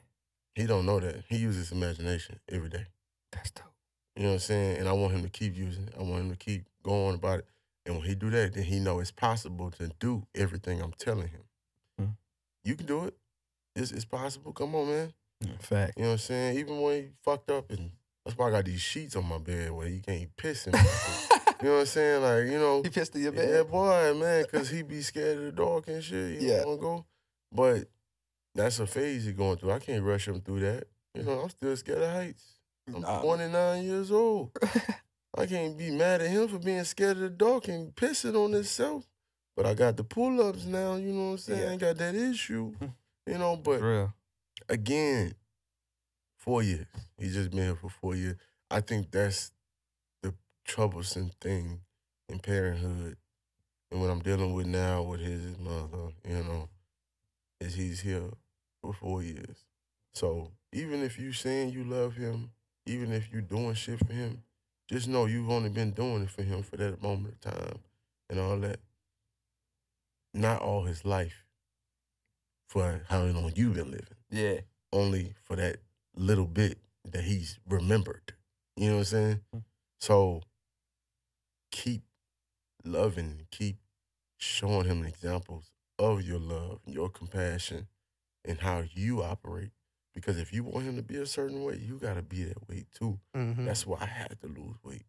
[0.53, 1.23] He don't know that.
[1.27, 2.85] He uses imagination every day.
[3.31, 3.65] That's dope.
[4.15, 4.77] You know what I'm saying?
[4.77, 5.93] And I want him to keep using it.
[5.97, 7.45] I want him to keep going about it.
[7.85, 11.27] And when he do that, then he know it's possible to do everything I'm telling
[11.29, 11.41] him.
[11.99, 12.05] Hmm.
[12.63, 13.15] You can do it.
[13.75, 14.53] It's, it's possible.
[14.53, 15.13] Come on, man.
[15.59, 15.93] Fact.
[15.97, 16.57] You know what I'm saying?
[16.59, 17.91] Even when he fucked up and
[18.25, 20.73] that's why I got these sheets on my bed where he can't piss in.
[21.61, 22.21] you know what I'm saying?
[22.23, 23.49] Like, you know, He pissed in your bed?
[23.49, 26.39] yeah, boy, man, because he be scared of the dark and shit.
[26.41, 26.63] He Yeah.
[26.63, 27.05] to go.
[27.51, 27.87] But
[28.55, 29.71] that's a phase he going through.
[29.71, 30.85] I can't rush him through that.
[31.13, 32.43] You know, I'm still scared of heights.
[32.93, 33.21] I'm Nah.
[33.21, 34.51] 29 years old.
[35.37, 38.53] I can't be mad at him for being scared of the dark and pissing on
[38.53, 39.05] himself.
[39.55, 41.59] But I got the pull ups now, you know what I'm saying?
[41.61, 41.67] Yeah.
[41.67, 42.73] I ain't got that issue.
[43.27, 44.13] You know, but For real.
[44.69, 45.35] Again,
[46.37, 46.87] four years.
[47.17, 48.37] He's just been here for four years.
[48.69, 49.51] I think that's
[50.21, 50.33] the
[50.65, 51.81] troublesome thing
[52.29, 53.17] in parenthood.
[53.91, 56.69] And what I'm dealing with now with his mother, you know,
[57.59, 58.29] is he's here
[58.81, 59.65] for four years.
[60.13, 62.51] So even if you saying you love him,
[62.85, 64.43] even if you doing shit for him,
[64.89, 67.79] just know you've only been doing it for him for that moment of time
[68.29, 68.79] and all that.
[70.33, 71.45] Not all his life
[72.67, 74.61] for how long you've been living Yeah.
[74.91, 75.77] only for that
[76.15, 76.77] little bit
[77.11, 78.33] that he's remembered.
[78.75, 79.39] You know what I'm saying?
[79.55, 79.63] Mm.
[79.99, 80.41] So
[81.71, 82.03] keep
[82.83, 83.77] loving, keep
[84.37, 87.87] showing him examples of your love, your compassion,
[88.43, 89.71] and how you operate.
[90.13, 92.85] Because if you want him to be a certain way, you gotta be that way
[92.97, 93.19] too.
[93.35, 93.65] Mm-hmm.
[93.65, 95.03] That's why I had to lose weight.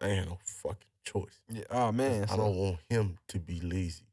[0.00, 1.40] I ain't had no fucking choice.
[1.48, 1.64] Yeah.
[1.70, 2.24] Oh man.
[2.24, 4.04] I so- don't want him to be lazy.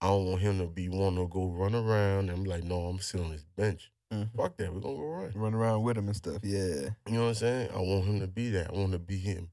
[0.00, 2.80] I don't want him to be wanting to go run around and I'm like, no,
[2.86, 3.90] I'm sitting on this bench.
[4.12, 4.30] Mhm.
[4.36, 4.72] Fuck that.
[4.72, 5.32] We're gonna go run.
[5.34, 6.38] run around with him and stuff.
[6.42, 6.90] Yeah.
[7.06, 7.70] You know what I'm saying?
[7.74, 8.70] I want him to be that.
[8.70, 9.50] I want to be him.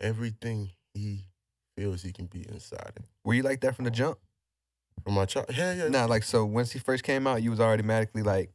[0.00, 1.24] Everything he
[1.76, 3.06] feels he can be inside him.
[3.24, 4.18] Were you like that from the jump?
[5.02, 5.88] From my child, yeah, yeah.
[5.88, 8.50] Nah, like so once he first came out, you was automatically like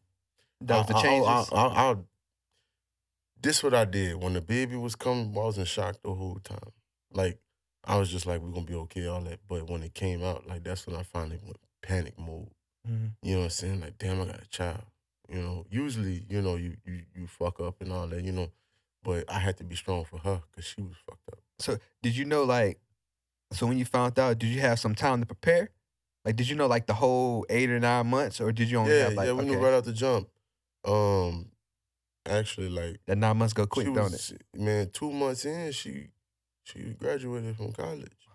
[0.61, 1.49] that was the I- I- changes.
[1.51, 1.95] I, I, I,
[3.41, 5.33] this what I did when the baby was coming.
[5.35, 6.71] I was in shock the whole time.
[7.13, 7.39] Like
[7.83, 9.39] I was just like, we're gonna be okay, all that.
[9.47, 12.49] But when it came out, like that's when I finally went panic mode.
[12.87, 13.11] Mhm.
[13.21, 13.81] You know what I'm saying?
[13.81, 14.83] Like, damn, I got a child.
[15.29, 18.51] You know, usually, you know, you you you fuck up and all that, you know.
[19.03, 21.39] But I had to be strong for her because she was fucked up.
[21.59, 22.79] So did you know like
[23.51, 25.69] so when you found out, did you have some time to prepare?
[26.23, 28.95] Like did you know like the whole eight or nine months or did you only
[28.95, 30.27] yeah, have like yeah, we knew right out the jump.
[30.85, 31.47] Um,
[32.27, 34.43] actually, like that nine months go quick, she don't it?
[34.55, 36.09] man, two months in, she
[36.63, 38.27] she graduated from college.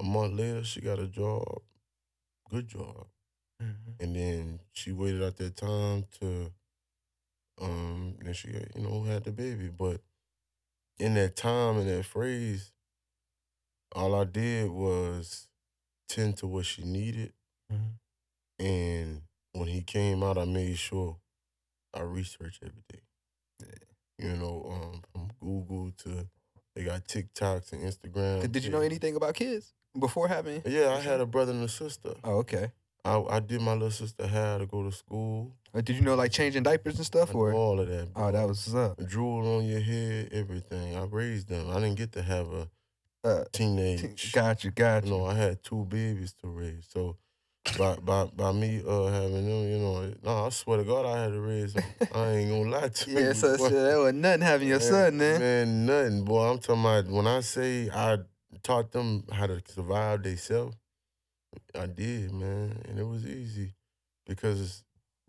[0.00, 1.62] A month later, she got a job,
[2.50, 3.08] good job,
[3.60, 3.96] Mhm.
[4.00, 6.52] and then she waited out that time to,
[7.60, 9.68] um, then she you know had the baby.
[9.68, 10.00] But
[10.98, 12.72] in that time in that phrase,
[13.94, 15.48] all I did was
[16.08, 17.34] tend to what she needed,
[17.72, 17.98] Mhm.
[18.58, 19.22] and
[19.52, 21.20] when he came out, I made sure
[21.94, 23.02] I researched everything.
[24.18, 26.28] You know, um, from Google to
[26.74, 28.50] they got TikToks and Instagram.
[28.50, 30.62] Did, you know anything about kids before having?
[30.66, 32.14] Yeah, I had a brother and a sister.
[32.24, 32.72] Oh, okay.
[33.04, 35.52] I, I did my little sister hair to go to school.
[35.74, 37.52] Or did you know like changing diapers and stuff or?
[37.52, 38.08] all of that.
[38.14, 39.04] Oh, that was up.
[39.06, 40.94] drool on your head, everything.
[40.96, 41.68] I raised them.
[41.70, 42.68] I didn't get to have a
[43.24, 44.32] Uh, teenage.
[44.32, 45.18] got you, got You you.
[45.18, 46.86] know, I had two babies to raise.
[46.92, 47.16] So
[47.78, 51.22] by by by me uh having them, you know, no, I swear to God, I
[51.22, 51.84] had to raise them.
[52.12, 53.18] I ain't gonna lie to you.
[53.20, 53.70] Yeah, so, boy.
[53.70, 55.40] that was nothing having your son, then.
[55.40, 56.50] Man, nothing, boy.
[56.50, 58.18] I'm talking about when I say I
[58.62, 60.76] taught them how to survive themselves,
[61.74, 63.74] I did, man, and it was easy
[64.26, 64.84] because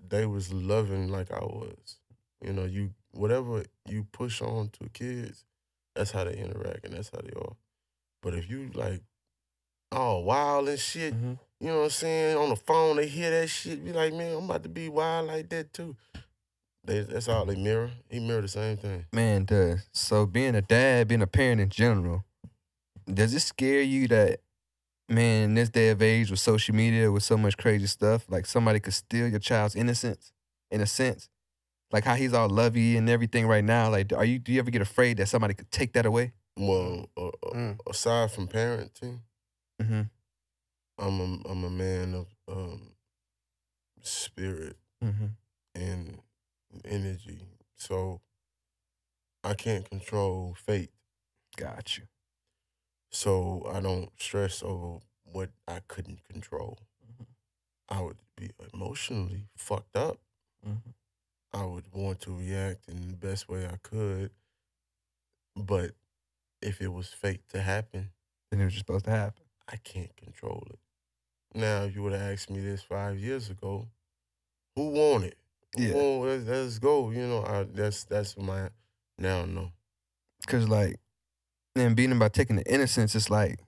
[0.06, 1.98] they was loving like I was.
[2.44, 5.46] You know, you whatever you push on to kids,
[5.96, 7.56] that's how they interact and that's how they are.
[8.22, 9.02] But if you like,
[9.92, 11.40] oh, wild and shit, Mhm.
[11.64, 12.38] You know what I'm saying?
[12.38, 15.28] On the phone, they hear that shit, be like, man, I'm about to be wild
[15.28, 15.95] like that too.
[16.84, 17.91] They, that's all they mirror.
[18.09, 19.05] He mirror the same thing.
[19.14, 22.26] Man, does so being a dad, being a parent in general,
[23.11, 24.41] does it scare you that
[25.07, 28.45] man, in this day of age with social media, with so much crazy stuff, like
[28.45, 30.34] somebody could steal your child's innocence,
[30.72, 31.30] in a sense,
[31.91, 33.89] like how he's all lovey and everything right now.
[33.89, 36.34] Like, are you do you ever get afraid that somebody could take that away?
[36.57, 37.80] Well, uh, Mm.
[37.89, 39.20] aside from parenting,
[39.82, 40.01] Mm-hmm.
[40.98, 42.82] I'm a, I'm a man of um,
[44.02, 45.26] spirit Mm-hmm.
[45.76, 46.20] and
[46.86, 47.41] energy.
[47.76, 48.22] So
[49.44, 50.91] I can't control fate.
[51.58, 52.06] Got you.
[53.12, 56.80] So I don't stress over what I couldn't control.
[57.06, 57.26] Mhm.
[57.89, 60.20] I would be emotionally fucked up.
[60.66, 60.91] Mm-hmm.
[61.52, 64.32] I would want to react in the best way I could.
[65.56, 65.91] But
[66.62, 68.12] if it was fate to happen,
[68.50, 69.44] Then it was just supposed to happen.
[69.68, 70.80] I can't control it.
[71.56, 73.88] Now, if you would have asked me this five years ago,
[74.76, 75.38] who won it?
[75.76, 75.93] Who Yeah.
[75.93, 76.28] won?
[76.28, 77.12] Let's, let's go.
[77.12, 78.70] You know, I, that's that's my
[79.18, 79.72] now no.
[80.47, 80.99] Cause like,
[81.76, 83.60] and beating about taking the innocence, it's like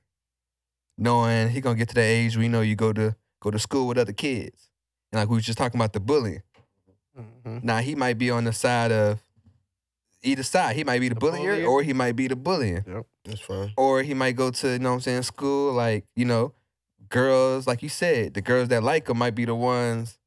[0.98, 3.60] knowing he gonna get to that age where you know you go to go to
[3.60, 4.70] school with other kids,
[5.12, 6.42] and like we was just talking about the bullying.
[7.18, 7.64] Mhm.
[7.64, 9.22] Now he might be on the side of
[10.24, 10.76] either side.
[10.76, 11.68] He might be the, The bullier, bullier.
[11.68, 13.74] or he might be the bullying, Yep, That's fine.
[13.78, 16.54] or he might go to you know what I'm saying school like you know
[17.10, 20.18] girls like you said the girls that like him might be the ones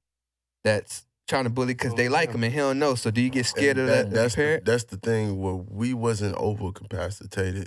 [0.65, 2.95] that's trying to bully because Oh, they like him and he don't know.
[2.95, 4.11] So do you get scared And of that?
[4.11, 4.65] that's the, parent?
[4.65, 7.67] that's the thing where we wasn't overcapacitated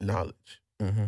[0.00, 0.60] knowledge.
[0.80, 1.04] mm-hmm.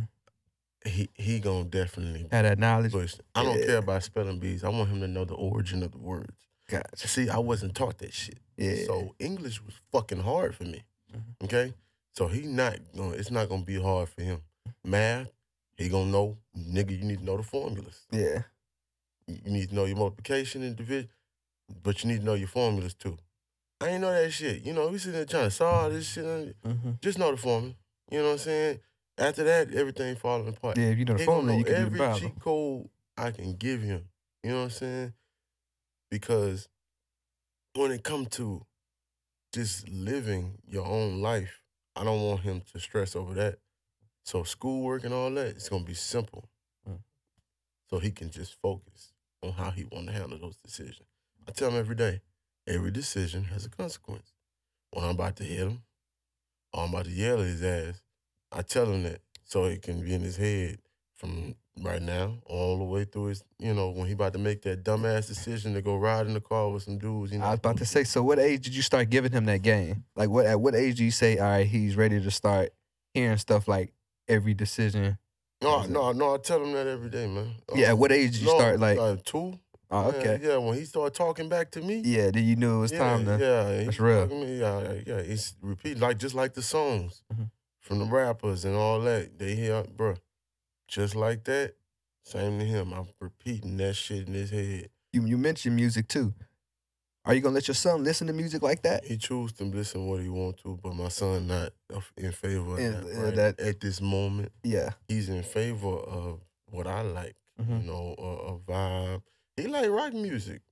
[0.84, 2.92] He he gonna definitely Have that knowledge.
[2.92, 3.16] push.
[3.34, 3.66] I don't Yeah.
[3.66, 4.62] care about spelling bees.
[4.62, 6.32] I want him to know the origin of the words.
[6.68, 7.08] Gotcha.
[7.08, 8.38] See, I wasn't taught that shit.
[8.56, 8.84] Yeah.
[8.86, 10.84] So English was fucking hard for me.
[11.12, 11.44] Mhm.
[11.44, 11.74] Okay?
[12.12, 14.42] So he not gonna it's not gonna be hard for him.
[14.84, 15.28] Math,
[15.76, 18.06] he gonna know, nigga, you need to know the formulas.
[18.10, 18.42] yeah.
[19.28, 21.08] You need to know your multiplication and division,
[21.82, 23.18] but you need to know your formulas too.
[23.80, 24.62] I ain't know that shit.
[24.62, 26.24] You know, we sitting there trying to solve this shit.
[26.62, 26.90] Mm-hmm.
[27.02, 27.74] Just know the formula.
[28.10, 28.80] You know what I'm saying?
[29.18, 30.78] After that, everything falling apart.
[30.78, 32.88] Yeah, if you know the He formula, know you can do the every cheat code
[33.16, 34.04] I can give him.
[34.44, 35.12] You know what I'm saying?
[36.10, 36.68] Because
[37.74, 38.64] when it comes to
[39.52, 41.62] just living your own life,
[41.96, 43.58] I don't want him to stress over that.
[44.26, 46.48] So schoolwork and all that, it's gonna be simple.
[46.88, 46.98] Mm.
[47.88, 51.06] So he can just focus on how he want to handle those decisions.
[51.46, 52.22] I tell him every day,
[52.66, 54.32] every decision has a consequence.
[54.90, 55.82] When I'm about to hit him,
[56.72, 58.02] or I'm about to yell at his ass,
[58.50, 60.78] I tell him that so it can be in his head
[61.14, 64.62] from right now all the way through his, you know, when he about to make
[64.62, 67.30] that dumbass decision to go ride in the car with some dudes.
[67.30, 68.02] You know, I was about to say.
[68.02, 70.02] So, what age did you start giving him that game?
[70.16, 72.70] Like, what at what age do you say, all right, he's ready to start
[73.14, 73.92] hearing stuff like
[74.28, 75.18] every decision?
[75.62, 75.90] no, it?
[75.90, 76.34] no, no.
[76.34, 77.54] I tell him that every day, man.
[77.74, 77.88] Yeah.
[77.88, 78.98] At what age did you No, start like?
[78.98, 79.58] uh, two?
[79.90, 80.38] oh, okay.
[80.42, 82.02] Yeah, when he started talking back to me.
[82.04, 82.30] Yeah.
[82.30, 83.30] Then you knew it was yeah, time to.
[83.38, 84.26] Yeah, That's real.
[84.26, 85.14] me, Yeah, yeah.
[85.16, 87.22] It's repeat like just like the songs.
[87.32, 87.50] Mhm.
[87.80, 89.38] from the rappers and all that.
[89.38, 90.14] They hear, bro,
[90.88, 91.74] just like that.
[92.24, 92.92] Same to him.
[92.92, 94.90] I'm repeating that shit in his head.
[95.12, 96.34] You you mentioned music too.
[97.26, 99.04] Are you gonna let your son listen to music like that?
[99.04, 101.72] He choose to listen what he want to, but my son not
[102.16, 104.52] in favor of In- that, right that- at this moment.
[104.62, 104.90] Yeah.
[105.08, 107.80] He's in favor of what I like, Mhm.
[107.82, 109.22] you know, a, a vibe.
[109.56, 110.62] He like rock music.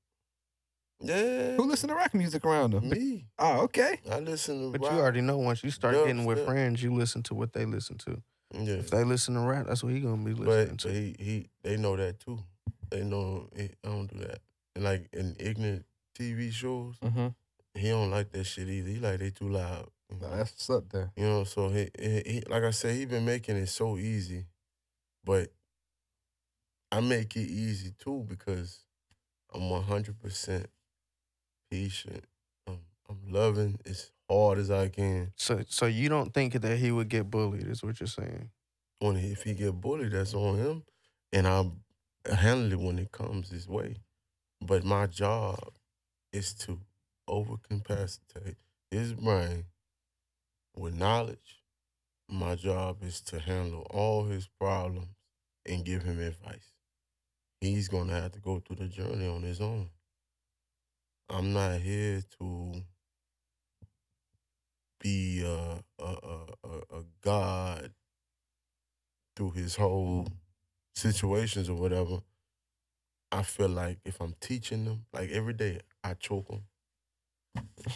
[1.00, 2.88] Yeah, Who listen to rock music around him?
[2.88, 3.26] me.
[3.38, 3.98] Oh, okay.
[4.10, 4.92] I listen to But rock.
[4.92, 6.44] you already know once you start getting with Dubstep.
[6.46, 8.22] friends, you listen to what they listen to.
[8.52, 8.74] yeah.
[8.74, 10.92] If they listen to rap, that's what he gonna be listening But to.
[10.92, 12.38] he, he they know that too.
[12.90, 14.38] They know it, I don't do that.
[14.76, 15.84] And like an ignorant
[16.14, 17.28] TV shows, Mm-hmm.
[17.74, 18.88] he don't like that shit either.
[18.90, 19.88] He like they too loud.
[20.10, 20.30] you know?
[20.36, 21.10] that's what's up there.
[21.16, 24.46] You know, so he, he, he like I said, he been making it so easy,
[25.24, 25.50] but
[26.92, 28.80] I make it easy too because
[29.52, 30.66] I'm 100 percent
[31.70, 32.24] patient.
[32.66, 35.32] I'm, I'm loving as hard as I can.
[35.36, 37.66] So, so you don't think that he would get bullied?
[37.66, 38.50] Is what you're saying?
[39.00, 40.84] When if he get bullied, that's on him,
[41.32, 41.64] and I
[42.32, 43.96] handle it when it comes his way.
[44.60, 45.58] But my job
[46.34, 46.80] is to
[47.28, 48.56] overcapacitate
[48.90, 49.64] his brain
[50.76, 51.62] with knowledge.
[52.28, 55.14] My job is to handle all his problems
[55.64, 56.72] and give him advice.
[57.60, 59.90] He's gonna have to go through the journey on his own.
[61.30, 62.74] I'm not here to
[65.00, 66.16] be a, a,
[66.64, 67.92] a, a god
[69.36, 70.26] through his whole
[70.94, 72.20] situations or whatever.
[73.30, 76.62] I feel like if I'm teaching them, like every day, I choke him,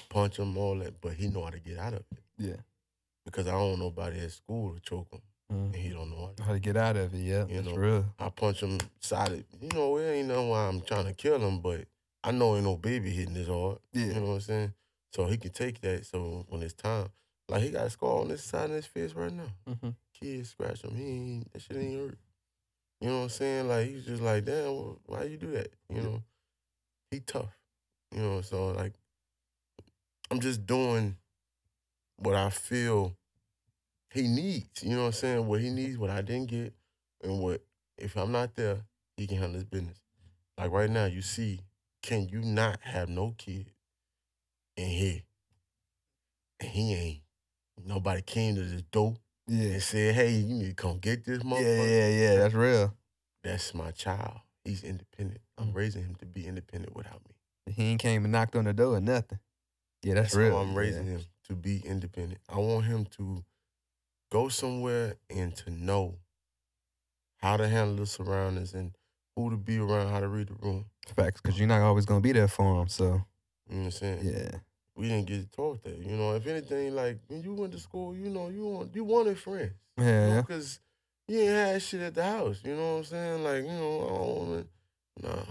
[0.08, 2.56] punch him, all that, but he know how to get out of it Yeah.
[3.24, 5.76] because I don't know nobody at school to choke him, and Mm.
[5.76, 6.42] he don't know how to.
[6.42, 7.18] How to get out of it?
[7.18, 7.74] Yeah, You that's know.
[7.76, 8.14] real.
[8.18, 9.44] I punch him solid.
[9.60, 11.86] You know, it ain't nothing why I'm trying to kill him, but
[12.24, 13.78] I know ain't no baby hitting his hard.
[13.92, 14.06] Yeah.
[14.06, 14.74] You know what I'm saying?
[15.12, 16.04] So he can take that.
[16.06, 17.08] So when it's time,
[17.48, 19.50] like he got a scar on this side of his face right now.
[19.68, 19.90] Mm-hmm.
[20.14, 20.94] Kids scratch him.
[20.96, 22.18] He ain't, that shit ain't hurt.
[23.00, 23.68] You know what I'm saying?
[23.68, 25.72] Like he's just like, damn, why you do that?
[25.88, 26.22] You know,
[27.10, 27.56] he tough.
[28.14, 28.94] You know, so like,
[30.30, 31.16] I'm just doing
[32.16, 33.16] what I feel
[34.10, 34.82] he needs.
[34.82, 35.46] You know what I'm saying?
[35.46, 36.74] What he needs, what I didn't get,
[37.22, 37.62] and what
[37.96, 38.78] if I'm not there,
[39.16, 40.00] he can handle his business.
[40.56, 41.60] Like right now, you see,
[42.02, 43.72] can you not have no kid
[44.76, 45.22] in here?
[46.60, 47.20] And he ain't.
[47.84, 49.74] Nobody came to this door Yeah.
[49.74, 52.08] and said, "Hey, you need to come get this motherfucker." yeah, yeah.
[52.08, 52.34] Yeah.
[52.36, 52.94] That's real.
[53.44, 54.40] That's my child.
[54.64, 55.40] He's independent.
[55.56, 55.74] I'm Mm.
[55.76, 57.34] raising him to be independent without me.
[57.70, 59.38] He ain't came and knocked on the door or nothing.
[60.02, 60.56] Yeah, that's, That's real.
[60.58, 61.12] I'm raising yeah.
[61.14, 62.40] him to be independent.
[62.48, 63.44] I want him to
[64.30, 66.16] go somewhere and to know
[67.38, 68.92] how to handle the surroundings and
[69.34, 70.86] who to be around, how to read the room.
[71.16, 72.88] Facts, because you're not always gonna be there for him.
[72.88, 73.20] So You know
[73.68, 74.18] what I'm saying?
[74.22, 74.50] yeah,
[74.94, 75.96] We didn't get taught that.
[75.98, 79.04] You know, if anything, like when you went to school, you know, you want you
[79.04, 79.72] wanted friends.
[79.96, 80.80] yeah, Because
[81.26, 82.60] you ain't had shit at the house.
[82.64, 83.44] You know what I'm saying?
[83.44, 84.68] Like, you know, I don't want
[85.22, 85.42] to, nah,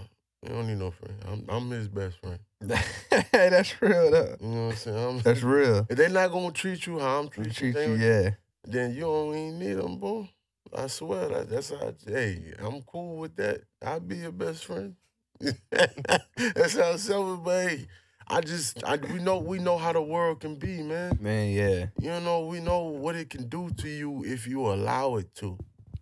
[0.42, 1.14] you don't need no friend.
[1.26, 2.38] I'm, I'm his best friend.
[3.32, 4.10] that's real.
[4.10, 4.36] Though.
[4.40, 5.08] You know what I'm saying?
[5.08, 5.86] I'm, That's real.
[5.88, 8.30] If they not gonna treat you how I'm treating Treat you, yeah.
[8.64, 10.28] then you don't even need them, boy.
[10.76, 11.94] I swear that that's how.
[12.06, 13.62] Hey, I'm cool with that.
[13.84, 14.94] I'll be your best friend.
[15.70, 17.86] that's how simple, but hey,
[18.28, 21.16] I just I we know we know how the world can be, man.
[21.20, 21.86] Man, yeah.
[22.00, 25.56] You know we know what it can do to you if you allow it to.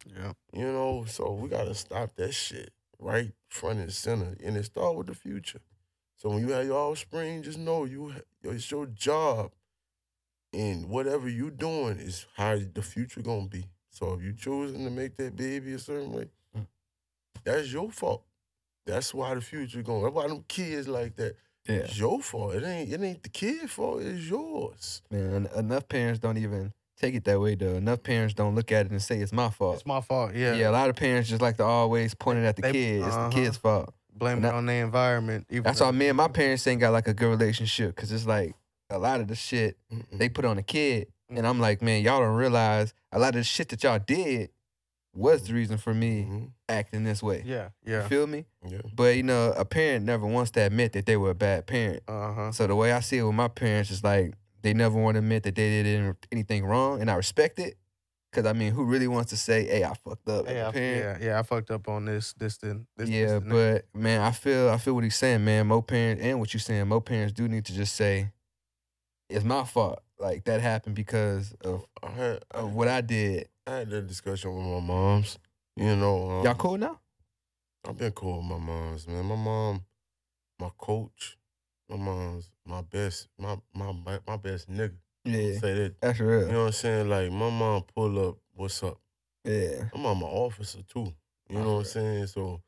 [0.08, 0.32] Yeah.
[0.52, 4.96] You know, so we gotta stop that shit right front and center, and it start
[4.96, 5.60] with the future.
[6.16, 9.52] So when you have your offspring, just know you it's your job,
[10.52, 13.64] and whatever you doing is how the future gonna be.
[13.90, 16.66] So if you choosing to make that baby a certain way, Mm.
[17.44, 18.24] that's your fault.
[18.86, 20.02] That's why the future going.
[20.04, 21.36] That's why them kids like that.
[21.68, 21.76] Yeah.
[21.76, 22.54] It's your fault.
[22.54, 24.00] It ain't it ain't the kid fault.
[24.02, 25.02] It's yours.
[25.10, 27.74] Man, enough parents don't even take it that way though.
[27.74, 29.76] Enough parents don't look at it and say it's my fault.
[29.76, 30.34] It's my fault.
[30.34, 30.54] Yeah.
[30.54, 33.02] Yeah, a lot of parents just like to always point it at the They- kid.
[33.02, 33.28] It's uh-huh.
[33.28, 33.92] the kid's fault.
[34.14, 35.46] Blame And it that- on the environment.
[35.50, 38.10] Even That's though- why me and my parents ain't got like a good relationship because
[38.12, 38.54] it's like
[38.90, 40.04] a lot of the shit Mm-mm.
[40.18, 41.38] they put on the kid, Mm.
[41.38, 44.50] and I'm like, man, y'all don't realize a lot of the shit that y'all did
[45.14, 46.50] was the reason for me Mhm.
[46.68, 47.42] acting this way.
[47.44, 47.70] Yeah.
[47.84, 48.08] You Yeah.
[48.08, 48.44] feel me?
[48.66, 48.82] Yeah.
[48.94, 52.02] But you know, a parent never wants to admit that they were a bad parent.
[52.06, 52.52] Uh huh.
[52.52, 54.34] So the way I see it with my parents is like
[54.66, 57.76] they never want to admit that they did any- anything wrong, and I respect it.
[58.32, 60.46] Cause I mean, who really wants to say, "Hey, I fucked up"?
[60.46, 61.22] as Yeah, a I- parent?
[61.22, 61.38] yeah, yeah.
[61.38, 63.08] I fucked up on this, this, then this.
[63.08, 63.48] this, yeah, that.
[63.48, 65.68] but man, I feel I feel what he's saying, man.
[65.68, 68.32] Mo parents and what you're saying, Mo parents do need to just say,
[69.30, 73.48] "It's my fault." Like that happened because of I had I, of what I did.
[73.66, 75.38] I had that discussion with my moms.
[75.76, 77.00] You know, um, Y'all cool now?
[77.88, 79.24] I've been cool with my moms, man.
[79.24, 79.84] My mom,
[80.58, 81.36] my coach,
[81.88, 83.92] my mom's uh, my best, my my
[84.26, 84.94] my best nigga.
[85.24, 86.00] Yeah, Say that.
[86.00, 86.46] that's real.
[86.46, 87.08] You know what I'm saying?
[87.08, 88.98] Like my mom pull up, what's up?
[89.44, 91.12] Yeah, My mama officer too.
[91.48, 92.26] You know what I'm saying?
[92.28, 92.60] So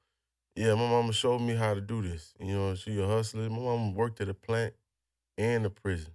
[0.55, 2.35] yeah, my mama showed me how to do this.
[2.41, 3.49] You know, she a hustler.
[3.49, 4.75] My mama worked at a plant
[5.37, 6.13] and a prison.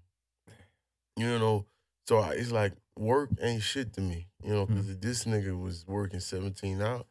[1.15, 1.65] You know,
[2.07, 4.27] so I, it's like work ain't shit to me.
[4.43, 4.73] You know, hmm.
[4.73, 7.03] because if this nigga was working 17 hours,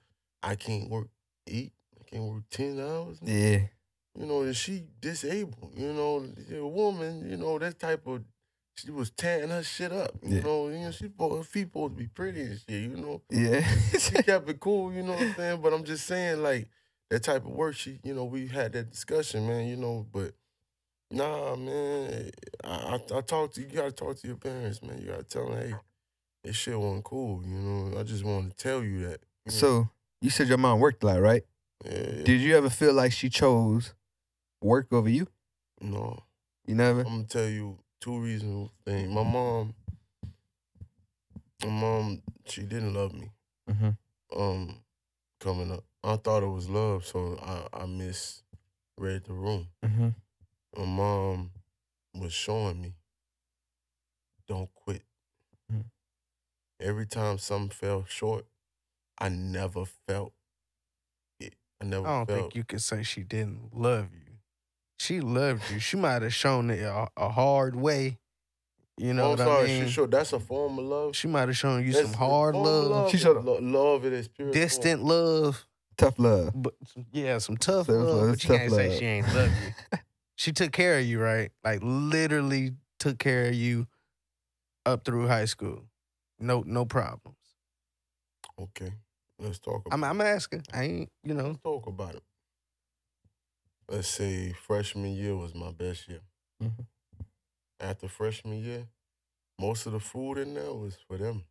[0.42, 1.08] I can't work
[1.46, 1.72] eight.
[2.00, 3.18] I can't work 10 hours.
[3.22, 3.60] yeah,
[4.18, 5.72] You know, she disabled.
[5.76, 7.28] You know, a woman.
[7.30, 8.22] You know that type of.
[8.74, 10.12] She was tearing her shit up.
[10.22, 10.42] You Yeah.
[10.42, 12.90] know, you know she her feet supposed to be pretty and shit.
[12.90, 13.60] You know, yeah.
[13.98, 15.60] she kept it cool, you know what I'm saying?
[15.60, 16.68] But I'm just saying, like,
[17.10, 20.32] that type of work, she, you know, we had that discussion, man, you know, but
[21.10, 22.30] nah, man,
[22.64, 22.70] I,
[23.12, 24.98] I, I talk to you, gotta talk to your parents, man.
[25.00, 25.74] You gotta tell them, hey,
[26.42, 27.98] this shit wasn't cool, you know.
[27.98, 29.20] I just wanted to tell you that.
[29.44, 29.52] you know.
[29.52, 29.88] so
[30.22, 31.44] you said your mom worked a lot, right?
[31.84, 33.92] yeah, Did you ever feel like she chose
[34.62, 35.28] work over you?
[35.80, 36.22] no,
[36.66, 37.00] You never.
[37.00, 38.70] I'm gonna tell you two reasons.
[38.86, 39.12] Thing.
[39.12, 39.74] My mom,
[41.62, 43.30] my mom, she didn't love me.
[43.70, 44.40] Mm-hmm.
[44.40, 44.76] um
[45.40, 45.84] coming up.
[46.04, 49.68] I thought it was love, so I, I misread the room.
[49.84, 50.08] Mm-hmm.
[50.78, 51.50] My mom
[52.14, 52.94] was showing me,
[54.48, 55.02] don't quit.
[55.72, 55.84] Mhm.
[56.80, 58.46] Every time something fell short,
[59.18, 60.32] I never felt
[61.38, 61.54] it.
[61.80, 64.21] I never I don't felt think you could say she didn't love you.
[65.02, 65.80] She loved you.
[65.80, 68.18] She might have shown it a, a hard way.
[68.96, 69.86] You know oh, what sorry, I mean?
[69.86, 71.16] she showed that's a form of love.
[71.16, 74.04] She might have shown you That's some hard form of love, She showed- lo- love
[74.04, 74.46] it is pure.
[74.46, 74.52] form.
[74.54, 76.52] distant love, Tough love.
[76.54, 76.74] but
[77.10, 78.06] yeah, some tough Tough love.
[78.06, 79.98] love, But you can't say she ain't love you.
[80.36, 81.50] she took care of you, right?
[81.64, 83.88] Like literally took care of you
[84.86, 85.82] up through high school.
[86.38, 87.36] No, no problems.
[88.60, 88.92] Okay,
[89.40, 89.84] let's talk.
[89.86, 90.62] About I'm, I'm asking.
[90.72, 91.46] I ain't, you know.
[91.48, 92.22] Let's talk about it.
[93.88, 96.20] Let's say freshman year was my best year.
[96.62, 96.86] Mhm.
[97.80, 98.86] After freshman year,
[99.58, 101.44] most of the food in there was for them.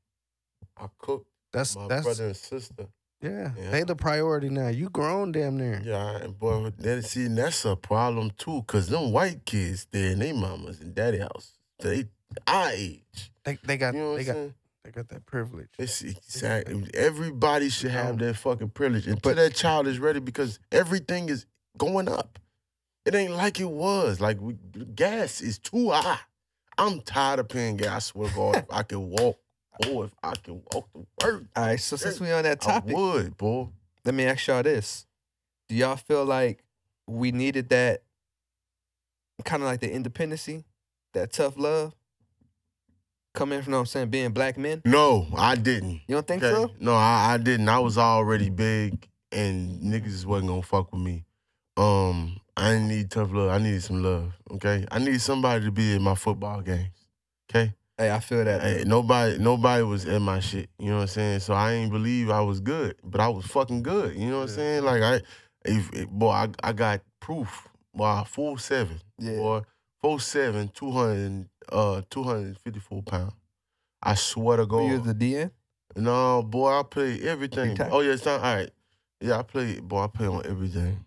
[0.77, 2.87] I cooked That's my that's brother and sister.
[3.21, 3.71] yeah, Yeah.
[3.71, 4.69] They the priority now.
[4.69, 5.81] You grown damn near.
[5.83, 10.11] Yeah, and boy, that, see, and that's a problem too, cause them white kids, they
[10.13, 11.53] in their mamas and daddy house.
[11.79, 12.07] They
[12.47, 13.31] our age.
[13.43, 14.53] They they got You know they got saying?
[14.85, 15.67] they got that privilege.
[15.77, 20.59] It's exactly everybody should have that fucking privilege until But- that child is ready because
[20.71, 21.45] everything is
[21.77, 22.39] going up.
[23.05, 24.19] It ain't like it was.
[24.21, 24.53] Like we,
[24.95, 26.19] gas is too high.
[26.77, 27.89] I'm tired of paying gas.
[27.89, 29.37] I swear to God, if I could walk,
[29.87, 31.79] or if I could walk to work, All right.
[31.79, 33.69] So since we on that topic, I would, boy.
[34.05, 35.05] let me ask y'all this:
[35.67, 36.63] Do y'all feel like
[37.07, 38.03] we needed that
[39.43, 40.63] kind of like the independency,
[41.13, 41.93] that tough love,
[43.33, 43.69] coming from?
[43.69, 44.81] You know what I'm saying being black men.
[44.85, 46.01] No, I didn't.
[46.07, 46.53] You don't think Okay?
[46.53, 46.71] so?
[46.79, 47.67] No, I, I didn't.
[47.69, 51.25] I was already big, and niggas wasn't gonna fuck with me.
[51.77, 53.49] Um, I didn't need tough love.
[53.49, 54.33] I needed some love.
[54.51, 56.89] Okay, I needed somebody to be in my football games.
[57.49, 57.73] Okay.
[57.97, 58.61] Hey, I feel that.
[58.61, 60.69] Hey, nobody nobody was in my shit.
[60.79, 61.39] You know what I'm saying?
[61.41, 64.15] So I ain't believe I was good, but I was fucking good.
[64.15, 64.55] You know what I'm Yeah.
[64.55, 64.83] saying?
[64.83, 65.15] Like I,
[65.65, 67.67] if, if- boy, I, I got proof.
[67.93, 68.99] Boy, full seven.
[69.19, 69.37] Yeah.
[69.37, 69.61] Boy,
[70.01, 73.33] full seven, 200, uh, 254 pounds.
[74.01, 74.87] I swear to God.
[74.87, 75.51] you the DN?
[75.95, 77.77] No, boy, I play everything.
[77.91, 78.69] Oh yeah, it's not all right.
[79.19, 79.79] Yeah, I play.
[79.79, 81.05] Boy, I play on everything.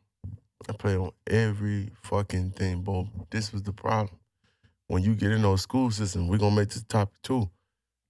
[0.68, 3.06] I play on every fucking thing, boy.
[3.30, 4.18] This was the problem.
[4.86, 7.50] When you get in those school systems, we're gonna make this topic too.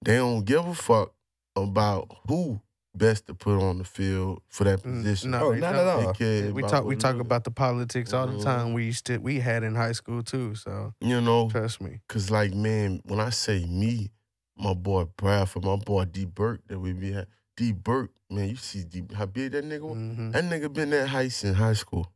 [0.05, 1.14] They don't give a fuck
[1.57, 2.61] about who
[2.95, 5.30] best to put on the field for that Mm, position.
[5.32, 5.80] no, Oh, they not don't.
[5.80, 6.12] at all.
[6.14, 8.45] care We talk we talk about the politics all the Mhm.
[8.45, 8.72] time.
[8.72, 10.55] We used to we had in high school too.
[10.55, 12.01] So you know, trust me.
[12.09, 14.11] cause like man, when I say me,
[14.57, 17.26] my boy Bradford, my boy D Burke that we be had.
[17.57, 19.97] D Burke, man, you see D, how big that nigga was?
[19.97, 22.12] hmm That nigga been that height in high school.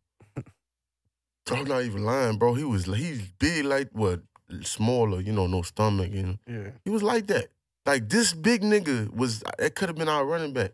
[1.52, 2.54] I'm not even lying, bro.
[2.54, 4.20] He was he's big like what
[4.62, 6.36] smaller, you know, no stomach, you know.
[6.46, 6.70] Yeah.
[6.84, 7.48] He was like that.
[7.86, 10.72] Like this big nigga was that could have been our running back.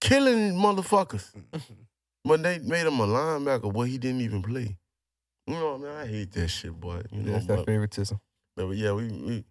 [0.00, 1.32] Killing motherfuckers.
[2.24, 4.76] But they made him a linebacker where he didn't even play.
[5.46, 7.02] You know, what I mean, I hate that shit, boy.
[7.12, 8.18] You know, That's that favoritism.
[8.56, 9.44] but yeah, we we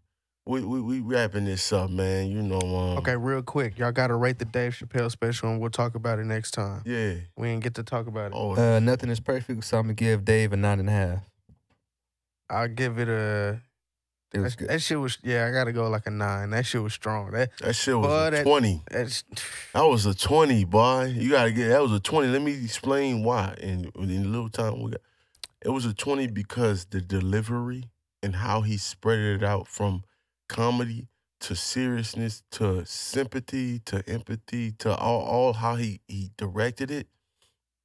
[0.46, 2.30] we we, we wrapping this up, man.
[2.30, 5.60] You know, um, Okay, real quick, y'all got to rate the Dave Chappelle special, and
[5.60, 6.82] we'll talk about it next time.
[6.86, 7.16] Yeah.
[7.36, 8.34] We didn't get to talk about it.
[8.36, 11.20] Oh, Uh, nothing is perfect, so I'm gonna give Dave a nine and a half.
[12.50, 13.60] I'll give it a.
[14.34, 14.70] It was That, good.
[14.70, 15.48] that shit was yeah.
[15.48, 16.50] I gotta go like a nine.
[16.52, 17.32] That shit was strong.
[17.32, 18.82] That that shit was Boy, a that- twenty.
[18.92, 19.24] that's
[19.74, 21.06] That was a 20, boy.
[21.16, 22.28] You gotta get that was a 20.
[22.28, 23.56] Let me explain why.
[23.62, 25.02] And in the little time we got
[25.62, 27.86] it was a 20 because the delivery
[28.22, 30.04] and how he spread it out from
[30.48, 31.08] comedy
[31.42, 37.08] to seriousness to sympathy to empathy to all, all how he he directed it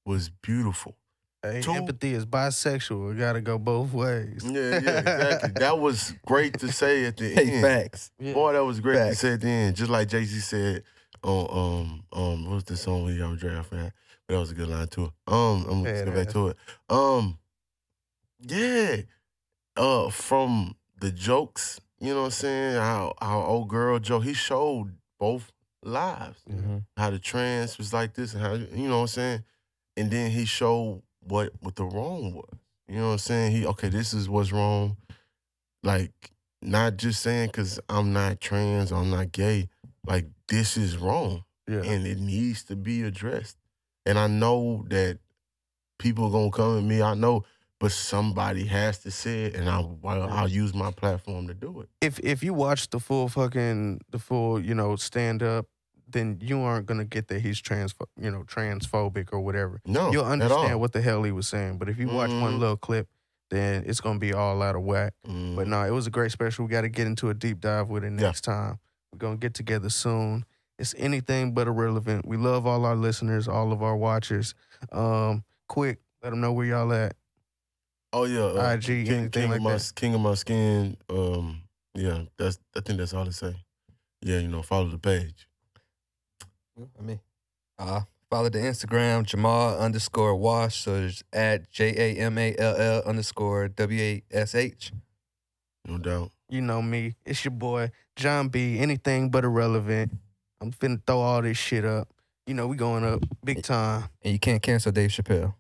[0.07, 0.97] was beautiful.
[1.43, 3.13] Hey, Two- empathy is bisexual.
[3.13, 4.43] It gotta go both ways.
[4.45, 5.53] Yeah, yeah, exactly.
[5.57, 7.63] that was great to say at the Hey, end.
[7.63, 8.11] facts.
[8.19, 8.35] Yeah.
[8.35, 9.21] Boy, that was great to Facts.
[9.21, 9.77] say at the end.
[9.77, 10.83] Just like Jay Z said
[11.23, 13.93] on um um what was the song we got draft at?
[14.27, 15.13] But that was a good line too.
[15.27, 16.57] Um, I'm gonna get back to it.
[16.89, 17.39] Um,
[18.41, 18.97] yeah.
[19.77, 22.77] Uh, from the jokes, you know what I'm saying?
[22.77, 26.43] How how old girl Joe he showed both lives.
[26.51, 26.85] Mhm.
[26.97, 29.45] How the trans was like this and how you know what I'm saying?
[29.97, 32.59] And then he showed what what the wrong was.
[32.89, 33.53] You know what I'm saying?
[33.53, 34.97] He okay, this is what's wrong.
[35.83, 36.13] Like
[36.63, 39.69] not just saying because I'm not trans, I'm not gay.
[40.07, 41.83] Like this is wrong Yeah.
[41.83, 43.57] and it needs to be addressed.
[44.07, 45.19] And I know that
[45.99, 47.03] people are gonna come at me.
[47.03, 47.45] I know,
[47.81, 51.89] but somebody has to say it, and I I'll use my platform to do it.
[52.01, 55.67] if if you watch the full fucking the full you know stand up,
[56.09, 59.81] then you aren't gonna get that he's trans you know transphobic or whatever.
[59.87, 61.79] No, You'll understand what the hell he was saying.
[61.79, 62.59] But if you watch one Mhm.
[62.61, 63.09] little clip,
[63.49, 65.15] then it's gonna be all out of whack.
[65.27, 66.67] Mm, But no, it was a great special.
[66.67, 68.27] We got to get into a deep dive with it Yeah.
[68.27, 68.79] next time.
[69.13, 70.45] We're gonna get together soon.
[70.79, 72.27] It's anything but irrelevant.
[72.27, 74.55] We love all our listeners, all of our watchers.
[74.93, 77.17] Um, quick, let them know where y'all at.
[78.13, 79.93] Oh yeah, uh, IG, King, anything King like of my that.
[79.95, 80.97] King of my skin.
[81.09, 81.63] Um,
[81.95, 83.55] yeah, that's I think that's all to say.
[84.23, 85.49] Yeah, you know, follow the page.
[86.99, 87.21] I mean,
[87.79, 90.83] uh, follow the Instagram Jamal underscore Wash.
[90.83, 94.93] So it's at J A M A L L underscore W A S H.
[95.87, 96.31] No doubt.
[96.49, 97.15] You know me.
[97.25, 98.79] It's your boy John B.
[98.79, 100.13] Anything but irrelevant.
[100.61, 102.09] I'm finna throw all this shit up.
[102.47, 104.05] You know we going up big time.
[104.23, 105.55] And you can't cancel Dave Chappelle.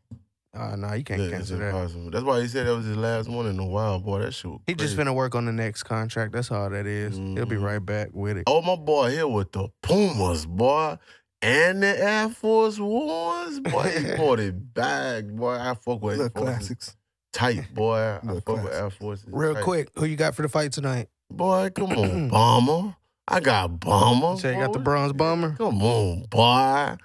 [0.53, 1.69] Uh, nah, you can't Yeah, it's cancel that.
[1.69, 2.11] impossible.
[2.11, 4.19] That's why he said that was his last one in a while, boy.
[4.21, 4.51] That shit.
[4.51, 5.09] was He just crazy.
[5.11, 6.33] finna work on the next contract.
[6.33, 7.17] That's all that is.
[7.17, 7.63] He'll be Mhm.
[7.63, 8.45] right back with it.
[8.49, 10.99] Oh, my boy here with the Pumas, boy.
[11.43, 13.83] And the Air Force Ones, boy.
[13.97, 15.53] He bought it back, boy.
[15.55, 16.97] I fuck with Air Little Forces classics.
[17.33, 17.97] tight, boy.
[18.23, 18.75] I Little fuck with.
[18.75, 19.27] Air Forces.
[19.31, 19.63] Real tight.
[19.65, 21.09] quick, who you got for the fight tonight?
[21.31, 22.97] Boy, come on, Bomber.
[23.29, 24.33] I got Bomber.
[24.33, 24.85] You say you got the boy.
[24.85, 25.55] bronze bomber?
[25.57, 26.97] Come on, boy.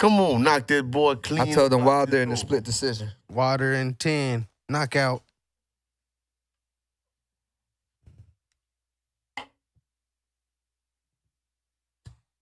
[0.00, 1.40] Come on, knock that boy clean.
[1.42, 3.10] I told them out Wilder this in the split decision.
[3.30, 4.46] Water and 10.
[4.66, 5.22] Knockout.